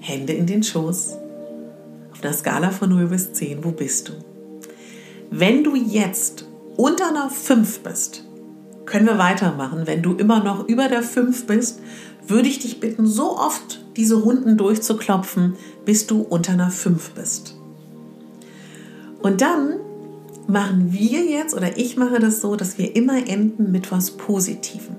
Hände 0.00 0.32
in 0.32 0.46
den 0.46 0.62
Schoß. 0.62 1.16
Auf 2.12 2.22
einer 2.22 2.32
Skala 2.32 2.70
von 2.70 2.90
0 2.90 3.06
bis 3.06 3.32
10, 3.32 3.64
wo 3.64 3.70
bist 3.70 4.08
du? 4.08 4.12
Wenn 5.30 5.62
du 5.62 5.74
jetzt 5.74 6.46
unter 6.76 7.08
einer 7.08 7.30
5 7.30 7.80
bist, 7.80 8.24
können 8.86 9.06
wir 9.06 9.18
weitermachen. 9.18 9.86
Wenn 9.86 10.02
du 10.02 10.14
immer 10.14 10.42
noch 10.42 10.66
über 10.68 10.88
der 10.88 11.02
5 11.02 11.46
bist, 11.46 11.80
würde 12.26 12.48
ich 12.48 12.58
dich 12.58 12.80
bitten, 12.80 13.06
so 13.06 13.36
oft 13.38 13.80
diese 13.96 14.16
Runden 14.16 14.56
durchzuklopfen, 14.56 15.56
bis 15.84 16.06
du 16.06 16.22
unter 16.22 16.52
einer 16.52 16.70
5 16.70 17.10
bist. 17.10 17.56
Und 19.20 19.40
dann 19.40 19.80
machen 20.48 20.92
wir 20.92 21.24
jetzt, 21.26 21.54
oder 21.54 21.76
ich 21.76 21.96
mache 21.96 22.18
das 22.18 22.40
so, 22.40 22.56
dass 22.56 22.78
wir 22.78 22.96
immer 22.96 23.28
enden 23.28 23.70
mit 23.70 23.92
was 23.92 24.12
Positivem. 24.12 24.96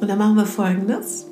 Und 0.00 0.08
dann 0.08 0.18
machen 0.18 0.36
wir 0.36 0.46
folgendes. 0.46 1.26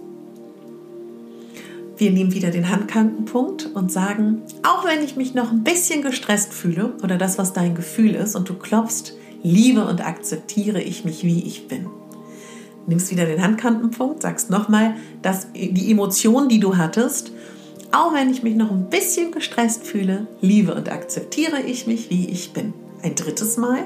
Wir 1.96 2.10
nehmen 2.10 2.32
wieder 2.32 2.50
den 2.50 2.68
Handkantenpunkt 2.68 3.70
und 3.74 3.92
sagen, 3.92 4.42
auch 4.62 4.84
wenn 4.84 5.04
ich 5.04 5.16
mich 5.16 5.34
noch 5.34 5.52
ein 5.52 5.62
bisschen 5.62 6.02
gestresst 6.02 6.52
fühle 6.52 6.94
oder 7.02 7.16
das, 7.16 7.38
was 7.38 7.52
dein 7.52 7.74
Gefühl 7.74 8.14
ist, 8.14 8.34
und 8.34 8.48
du 8.48 8.54
klopfst, 8.54 9.14
liebe 9.42 9.84
und 9.84 10.04
akzeptiere 10.04 10.80
ich 10.80 11.04
mich, 11.04 11.24
wie 11.24 11.44
ich 11.44 11.68
bin. 11.68 11.86
Nimmst 12.86 13.10
wieder 13.10 13.26
den 13.26 13.42
Handkantenpunkt, 13.42 14.22
sagst 14.22 14.50
nochmal, 14.50 14.96
dass 15.22 15.52
die 15.52 15.90
Emotion, 15.92 16.48
die 16.48 16.58
du 16.58 16.76
hattest, 16.76 17.32
auch 17.92 18.12
wenn 18.14 18.30
ich 18.30 18.42
mich 18.42 18.54
noch 18.54 18.70
ein 18.70 18.88
bisschen 18.88 19.32
gestresst 19.32 19.84
fühle, 19.84 20.26
liebe 20.40 20.74
und 20.74 20.90
akzeptiere 20.90 21.60
ich 21.60 21.86
mich, 21.86 22.10
wie 22.10 22.28
ich 22.28 22.52
bin. 22.52 22.72
Ein 23.02 23.14
drittes 23.14 23.56
Mal, 23.56 23.84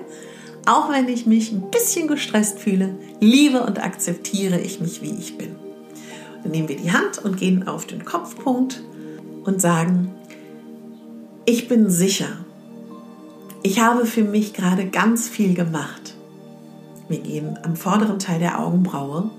auch 0.67 0.91
wenn 0.91 1.09
ich 1.09 1.27
mich 1.27 1.53
ein 1.53 1.71
bisschen 1.71 2.09
gestresst 2.09 2.59
fühle, 2.59 2.95
liebe 3.21 3.63
und 3.65 3.83
akzeptiere 3.83 4.61
ich 4.61 4.81
mich, 4.81 5.03
wie 5.03 5.15
ich 5.19 5.39
bin. 5.39 5.57
Dann 6.43 6.53
nehmen 6.53 6.69
wir 6.69 6.77
die 6.77 6.93
Hand 6.93 7.19
und 7.19 7.39
gehen 7.39 7.67
auf 7.67 7.87
den 7.87 8.05
Kopfpunkt 8.05 8.83
und 9.45 9.61
sagen, 9.61 10.11
ich 11.47 11.69
bin 11.69 11.91
sicher. 11.91 12.29
Ich 13.63 13.81
habe 13.81 14.05
für 14.05 14.25
mich 14.25 14.53
gerade 14.53 14.87
ganz 14.87 15.29
viel 15.29 15.55
gemacht. 15.55 16.15
Wir 17.09 17.19
gehen 17.19 17.59
am 17.63 17.77
vorderen 17.77 18.19
Teil 18.19 18.39
der 18.39 18.61
Augenbraue. 18.61 19.31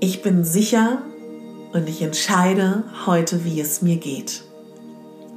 Ich 0.00 0.22
bin 0.22 0.44
sicher 0.44 1.02
und 1.72 1.88
ich 1.88 2.02
entscheide 2.02 2.84
heute, 3.06 3.44
wie 3.44 3.60
es 3.60 3.82
mir 3.82 3.96
geht. 3.96 4.42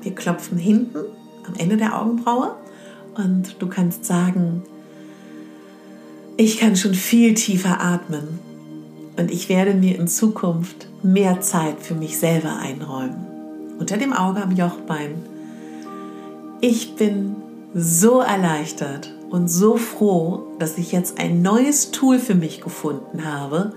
Wir 0.02 0.14
klopfen 0.14 0.58
hinten 0.58 1.06
am 1.48 1.56
Ende 1.58 1.78
der 1.78 2.00
Augenbraue 2.00 2.56
und 3.16 3.56
du 3.60 3.68
kannst 3.68 4.06
sagen, 4.06 4.64
ich 6.38 6.60
kann 6.60 6.76
schon 6.76 6.94
viel 6.94 7.34
tiefer 7.34 7.80
atmen 7.82 8.40
und 9.18 9.32
ich 9.32 9.48
werde 9.48 9.74
mir 9.74 9.98
in 9.98 10.08
Zukunft 10.08 10.88
mehr 11.02 11.42
Zeit 11.42 11.80
für 11.80 11.96
mich 11.96 12.18
selber 12.20 12.58
einräumen. 12.58 13.26
Unter 13.80 13.98
dem 13.98 14.14
Auge 14.14 14.42
am 14.42 14.52
Jochbein. 14.52 15.16
Ich 16.62 16.96
bin 16.96 17.36
so 17.74 18.20
erleichtert 18.20 19.14
und 19.30 19.50
so 19.50 19.78
froh, 19.78 20.48
dass 20.60 20.78
ich 20.78 20.92
jetzt 20.92 21.20
ein 21.20 21.42
neues 21.42 21.92
Tool 21.92 22.20
für 22.20 22.36
mich 22.36 22.62
gefunden 22.62 23.26
habe, 23.26 23.74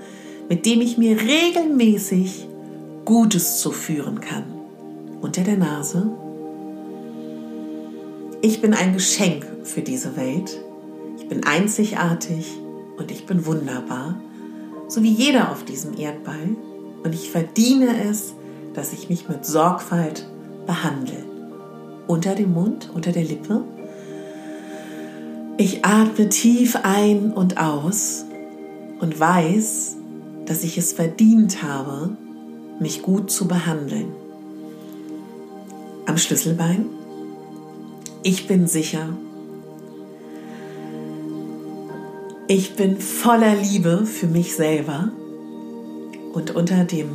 mit 0.49 0.67
dem 0.67 0.81
ich 0.81 0.99
mir 0.99 1.21
regelmäßig 1.21 2.47
Gutes 3.05 3.59
zuführen 3.61 4.21
kann. 4.21 4.45
Unter 5.21 5.43
der 5.43 5.57
Nase. 5.57 6.11
Ich 8.41 8.61
bin 8.61 8.75
ein 8.75 8.93
Geschenk 8.93 9.47
für 9.65 9.83
diese 9.83 10.17
Welt. 10.17 10.61
Ich 11.19 11.29
bin 11.29 11.45
einzigartig 11.45 12.47
und 12.97 13.11
ich 13.11 13.27
bin 13.27 13.45
wunderbar 13.47 14.21
so 14.89 15.03
wie 15.03 15.13
jeder 15.13 15.53
auf 15.53 15.65
diesem 15.65 15.97
Erdball. 15.97 16.57
Und 17.05 17.15
ich 17.15 17.31
verdiene 17.31 18.05
es, 18.11 18.35
dass 18.75 18.93
ich 18.93 19.09
mich 19.09 19.29
mit 19.29 19.45
Sorgfalt 19.45 20.27
behandle. 20.67 21.25
Unter 22.07 22.35
dem 22.35 22.55
Mund, 22.55 22.91
unter 22.93 23.13
der 23.13 23.23
Lippe. 23.23 23.63
Ich 25.59 25.85
atme 25.85 26.29
tief 26.29 26.77
ein 26.83 27.33
und 27.33 27.59
aus 27.59 28.25
und 29.01 29.21
weiß, 29.21 29.98
dass 30.49 30.65
ich 30.65 30.79
es 30.79 30.93
verdient 30.93 31.63
habe, 31.63 32.17
mich 32.81 33.03
gut 33.03 33.31
zu 33.31 33.47
behandeln. 33.47 34.13
Am 36.07 36.17
Schlüsselbein. 36.17 36.87
Ich 38.23 38.47
bin 38.47 38.67
sicher, 38.67 39.11
Ich 42.51 42.77
bin 42.77 42.99
voller 42.99 43.55
Liebe 43.57 44.07
für 44.07 44.27
mich 44.27 44.57
selber 44.57 45.11
und 46.33 46.57
unter 46.57 46.85
dem, 46.85 47.11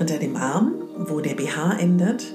unter 0.00 0.18
dem 0.18 0.34
Arm, 0.34 0.72
wo 0.98 1.20
der 1.20 1.36
BH 1.36 1.78
endet. 1.78 2.34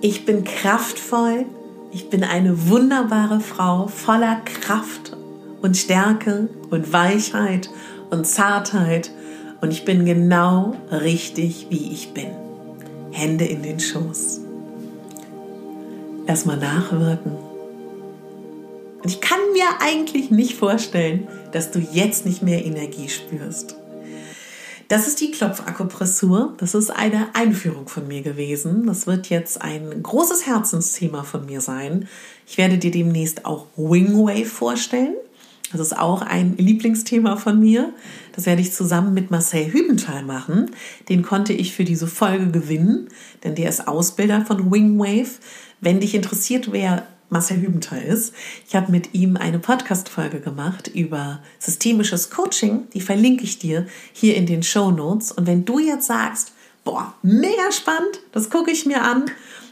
Ich 0.00 0.24
bin 0.24 0.44
kraftvoll. 0.44 1.44
Ich 1.92 2.08
bin 2.08 2.24
eine 2.24 2.70
wunderbare 2.70 3.40
Frau 3.40 3.88
voller 3.88 4.40
Kraft 4.46 5.14
und 5.60 5.76
Stärke 5.76 6.48
und 6.70 6.94
Weichheit 6.94 7.68
und 8.10 8.26
Zartheit. 8.26 9.10
Und 9.60 9.72
ich 9.72 9.84
bin 9.84 10.04
genau 10.04 10.74
richtig, 10.90 11.66
wie 11.70 11.92
ich 11.92 12.12
bin. 12.12 12.30
Hände 13.10 13.44
in 13.44 13.62
den 13.62 13.80
Schoß. 13.80 14.40
Erstmal 16.26 16.58
nachwirken. 16.58 17.32
Und 19.02 19.10
ich 19.10 19.20
kann 19.20 19.38
mir 19.52 19.66
eigentlich 19.80 20.30
nicht 20.30 20.56
vorstellen, 20.56 21.28
dass 21.52 21.70
du 21.70 21.78
jetzt 21.78 22.26
nicht 22.26 22.42
mehr 22.42 22.64
Energie 22.64 23.08
spürst. 23.08 23.76
Das 24.88 25.08
ist 25.08 25.20
die 25.20 25.32
Klopfakupressur. 25.32 26.54
Das 26.58 26.74
ist 26.74 26.90
eine 26.90 27.34
Einführung 27.34 27.88
von 27.88 28.06
mir 28.06 28.22
gewesen. 28.22 28.86
Das 28.86 29.08
wird 29.08 29.28
jetzt 29.30 29.60
ein 29.60 30.02
großes 30.02 30.46
Herzensthema 30.46 31.24
von 31.24 31.46
mir 31.46 31.60
sein. 31.60 32.08
Ich 32.46 32.56
werde 32.56 32.78
dir 32.78 32.92
demnächst 32.92 33.44
auch 33.44 33.66
Wingwave 33.76 34.44
vorstellen. 34.44 35.16
Das 35.72 35.80
ist 35.80 35.98
auch 35.98 36.22
ein 36.22 36.56
Lieblingsthema 36.56 37.36
von 37.36 37.58
mir. 37.58 37.92
Das 38.32 38.46
werde 38.46 38.62
ich 38.62 38.72
zusammen 38.72 39.14
mit 39.14 39.30
Marcel 39.30 39.72
Hübenthal 39.72 40.22
machen. 40.22 40.70
Den 41.08 41.22
konnte 41.22 41.52
ich 41.52 41.74
für 41.74 41.84
diese 41.84 42.06
Folge 42.06 42.50
gewinnen, 42.50 43.08
denn 43.42 43.54
der 43.54 43.68
ist 43.68 43.88
Ausbilder 43.88 44.44
von 44.44 44.70
Wingwave. 44.70 45.30
Wenn 45.80 46.00
dich 46.00 46.14
interessiert, 46.14 46.72
wer 46.72 47.06
Marcel 47.28 47.60
Hübenthal 47.60 48.02
ist, 48.02 48.32
ich 48.68 48.76
habe 48.76 48.92
mit 48.92 49.12
ihm 49.14 49.36
eine 49.36 49.58
Podcast-Folge 49.58 50.40
gemacht 50.40 50.88
über 50.94 51.40
systemisches 51.58 52.30
Coaching. 52.30 52.84
Die 52.94 53.00
verlinke 53.00 53.44
ich 53.44 53.58
dir 53.58 53.86
hier 54.12 54.36
in 54.36 54.46
den 54.46 54.62
Show 54.62 54.90
Notes. 54.92 55.32
Und 55.32 55.46
wenn 55.46 55.64
du 55.64 55.80
jetzt 55.80 56.06
sagst, 56.06 56.52
boah, 56.84 57.14
mega 57.22 57.72
spannend, 57.72 58.20
das 58.30 58.48
gucke 58.48 58.70
ich 58.70 58.86
mir 58.86 59.02
an, 59.02 59.24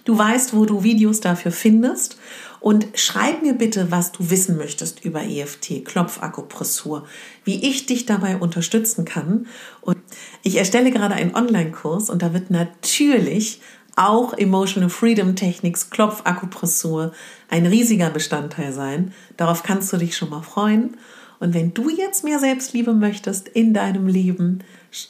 du 0.04 0.18
weißt, 0.18 0.54
wo 0.54 0.64
du 0.64 0.82
Videos 0.82 1.20
dafür 1.20 1.52
findest 1.52 2.18
und 2.64 2.86
schreib 2.94 3.42
mir 3.42 3.52
bitte, 3.52 3.90
was 3.90 4.12
du 4.12 4.30
wissen 4.30 4.56
möchtest 4.56 5.04
über 5.04 5.22
EFT, 5.22 5.84
Klopfakupressur, 5.84 7.04
wie 7.44 7.62
ich 7.68 7.84
dich 7.84 8.06
dabei 8.06 8.38
unterstützen 8.38 9.04
kann. 9.04 9.48
Und 9.82 9.98
ich 10.42 10.56
erstelle 10.56 10.90
gerade 10.90 11.14
einen 11.14 11.34
Online-Kurs 11.34 12.08
und 12.08 12.22
da 12.22 12.32
wird 12.32 12.48
natürlich 12.48 13.60
auch 13.96 14.32
Emotional 14.32 14.88
Freedom 14.88 15.36
Techniques, 15.36 15.90
Klopfakupressur 15.90 17.12
ein 17.50 17.66
riesiger 17.66 18.08
Bestandteil 18.08 18.72
sein. 18.72 19.12
Darauf 19.36 19.62
kannst 19.62 19.92
du 19.92 19.98
dich 19.98 20.16
schon 20.16 20.30
mal 20.30 20.40
freuen. 20.40 20.96
Und 21.40 21.52
wenn 21.52 21.74
du 21.74 21.90
jetzt 21.90 22.24
mehr 22.24 22.38
Selbstliebe 22.38 22.94
möchtest 22.94 23.46
in 23.46 23.74
deinem 23.74 24.06
Leben, 24.06 24.64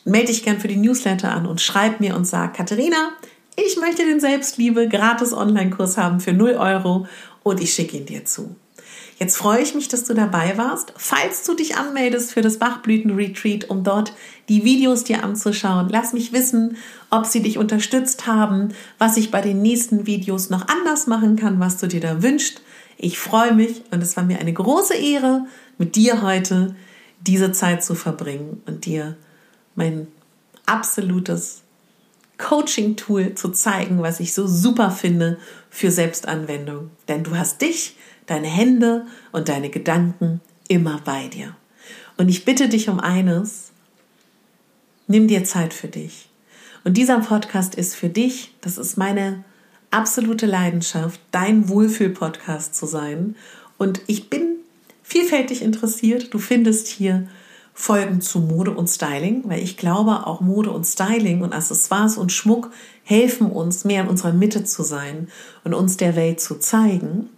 melde 0.04 0.26
dich 0.26 0.42
gern 0.42 0.58
für 0.58 0.66
die 0.66 0.74
Newsletter 0.74 1.30
an 1.30 1.46
und 1.46 1.60
schreib 1.60 2.00
mir 2.00 2.16
und 2.16 2.26
sag, 2.26 2.54
Katharina, 2.54 3.12
ich 3.56 3.76
möchte 3.76 4.04
den 4.04 4.18
Selbstliebe 4.18 4.88
gratis 4.88 5.32
Online-Kurs 5.32 5.96
haben 5.96 6.18
für 6.18 6.32
0 6.32 6.54
Euro 6.54 7.06
und 7.44 7.60
ich 7.60 7.72
schicke 7.72 7.96
ihn 7.96 8.06
dir 8.06 8.24
zu. 8.24 8.56
Jetzt 9.18 9.36
freue 9.36 9.62
ich 9.62 9.76
mich, 9.76 9.86
dass 9.86 10.04
du 10.04 10.14
dabei 10.14 10.58
warst. 10.58 10.92
Falls 10.96 11.44
du 11.44 11.54
dich 11.54 11.76
anmeldest 11.76 12.32
für 12.32 12.42
das 12.42 12.58
Bachblüten-Retreat, 12.58 13.70
um 13.70 13.84
dort 13.84 14.12
die 14.48 14.64
Videos 14.64 15.04
dir 15.04 15.22
anzuschauen, 15.22 15.88
lass 15.88 16.12
mich 16.12 16.32
wissen, 16.32 16.76
ob 17.10 17.24
sie 17.24 17.40
dich 17.40 17.56
unterstützt 17.56 18.26
haben, 18.26 18.74
was 18.98 19.16
ich 19.16 19.30
bei 19.30 19.40
den 19.40 19.62
nächsten 19.62 20.06
Videos 20.06 20.50
noch 20.50 20.66
anders 20.66 21.06
machen 21.06 21.36
kann, 21.36 21.60
was 21.60 21.76
du 21.76 21.86
dir 21.86 22.00
da 22.00 22.22
wünschst. 22.22 22.60
Ich 22.96 23.18
freue 23.18 23.54
mich 23.54 23.82
und 23.92 24.02
es 24.02 24.16
war 24.16 24.24
mir 24.24 24.40
eine 24.40 24.52
große 24.52 24.94
Ehre, 24.94 25.46
mit 25.78 25.94
dir 25.94 26.22
heute 26.22 26.74
diese 27.20 27.52
Zeit 27.52 27.84
zu 27.84 27.94
verbringen 27.94 28.62
und 28.66 28.84
dir 28.84 29.16
mein 29.76 30.08
absolutes 30.66 31.62
Coaching-Tool 32.38 33.34
zu 33.34 33.50
zeigen, 33.50 34.02
was 34.02 34.20
ich 34.20 34.34
so 34.34 34.46
super 34.46 34.90
finde 34.90 35.38
für 35.74 35.90
Selbstanwendung. 35.90 36.92
Denn 37.08 37.24
du 37.24 37.36
hast 37.36 37.60
dich, 37.60 37.96
deine 38.26 38.46
Hände 38.46 39.06
und 39.32 39.48
deine 39.48 39.70
Gedanken 39.70 40.40
immer 40.68 41.00
bei 41.04 41.26
dir. 41.26 41.56
Und 42.16 42.28
ich 42.28 42.44
bitte 42.44 42.68
dich 42.68 42.88
um 42.88 43.00
eines, 43.00 43.72
nimm 45.08 45.26
dir 45.26 45.42
Zeit 45.42 45.74
für 45.74 45.88
dich. 45.88 46.28
Und 46.84 46.96
dieser 46.96 47.18
Podcast 47.18 47.74
ist 47.74 47.96
für 47.96 48.08
dich, 48.08 48.54
das 48.60 48.78
ist 48.78 48.96
meine 48.96 49.42
absolute 49.90 50.46
Leidenschaft, 50.46 51.20
dein 51.32 51.68
Wohlfühl-Podcast 51.68 52.76
zu 52.76 52.86
sein. 52.86 53.34
Und 53.76 54.00
ich 54.06 54.30
bin 54.30 54.58
vielfältig 55.02 55.60
interessiert. 55.60 56.32
Du 56.32 56.38
findest 56.38 56.86
hier 56.86 57.26
Folgen 57.76 58.20
zu 58.20 58.38
Mode 58.38 58.70
und 58.70 58.88
Styling, 58.88 59.42
weil 59.46 59.60
ich 59.60 59.76
glaube, 59.76 60.26
auch 60.26 60.40
Mode 60.40 60.70
und 60.70 60.84
Styling 60.84 61.42
und 61.42 61.52
Accessoires 61.52 62.16
und 62.16 62.30
Schmuck 62.30 62.70
helfen 63.02 63.50
uns, 63.50 63.84
mehr 63.84 64.02
in 64.02 64.08
unserer 64.08 64.32
Mitte 64.32 64.62
zu 64.62 64.84
sein 64.84 65.28
und 65.64 65.74
uns 65.74 65.96
der 65.96 66.14
Welt 66.14 66.40
zu 66.40 66.54
zeigen. 66.60 67.30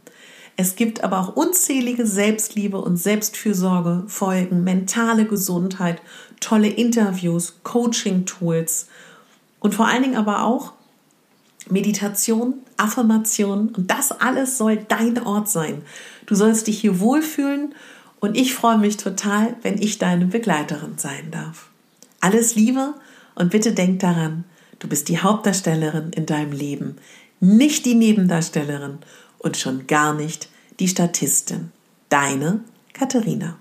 Es 0.58 0.76
gibt 0.76 1.02
aber 1.02 1.20
auch 1.20 1.36
unzählige 1.36 2.06
Selbstliebe 2.06 2.78
und 2.78 2.98
Selbstfürsorge 2.98 4.04
Folgen, 4.06 4.62
mentale 4.62 5.26
Gesundheit, 5.26 6.00
tolle 6.40 6.68
Interviews, 6.68 7.56
Coaching-Tools 7.62 8.88
und 9.60 9.74
vor 9.74 9.88
allen 9.88 10.02
Dingen 10.02 10.16
aber 10.16 10.44
auch 10.44 10.72
Meditation, 11.68 12.54
Affirmation 12.76 13.70
und 13.70 13.90
das 13.90 14.12
alles 14.12 14.58
soll 14.58 14.76
dein 14.76 15.22
Ort 15.22 15.48
sein. 15.48 15.82
Du 16.26 16.34
sollst 16.34 16.66
dich 16.66 16.78
hier 16.78 17.00
wohlfühlen 17.00 17.74
und 18.20 18.36
ich 18.36 18.54
freue 18.54 18.78
mich 18.78 18.96
total, 18.96 19.56
wenn 19.62 19.80
ich 19.80 19.98
deine 19.98 20.26
Begleiterin 20.26 20.98
sein 20.98 21.30
darf. 21.30 21.68
Alles 22.20 22.54
Liebe 22.54 22.94
und 23.34 23.50
bitte 23.50 23.72
denk 23.72 24.00
daran, 24.00 24.44
du 24.78 24.88
bist 24.88 25.08
die 25.08 25.18
Hauptdarstellerin 25.18 26.10
in 26.10 26.26
deinem 26.26 26.52
Leben, 26.52 26.96
nicht 27.40 27.84
die 27.84 27.94
Nebendarstellerin 27.94 28.98
und 29.38 29.56
schon 29.56 29.86
gar 29.86 30.14
nicht 30.14 30.48
die 30.80 30.88
Statistin. 30.88 31.70
Deine 32.08 32.60
Katharina. 32.92 33.58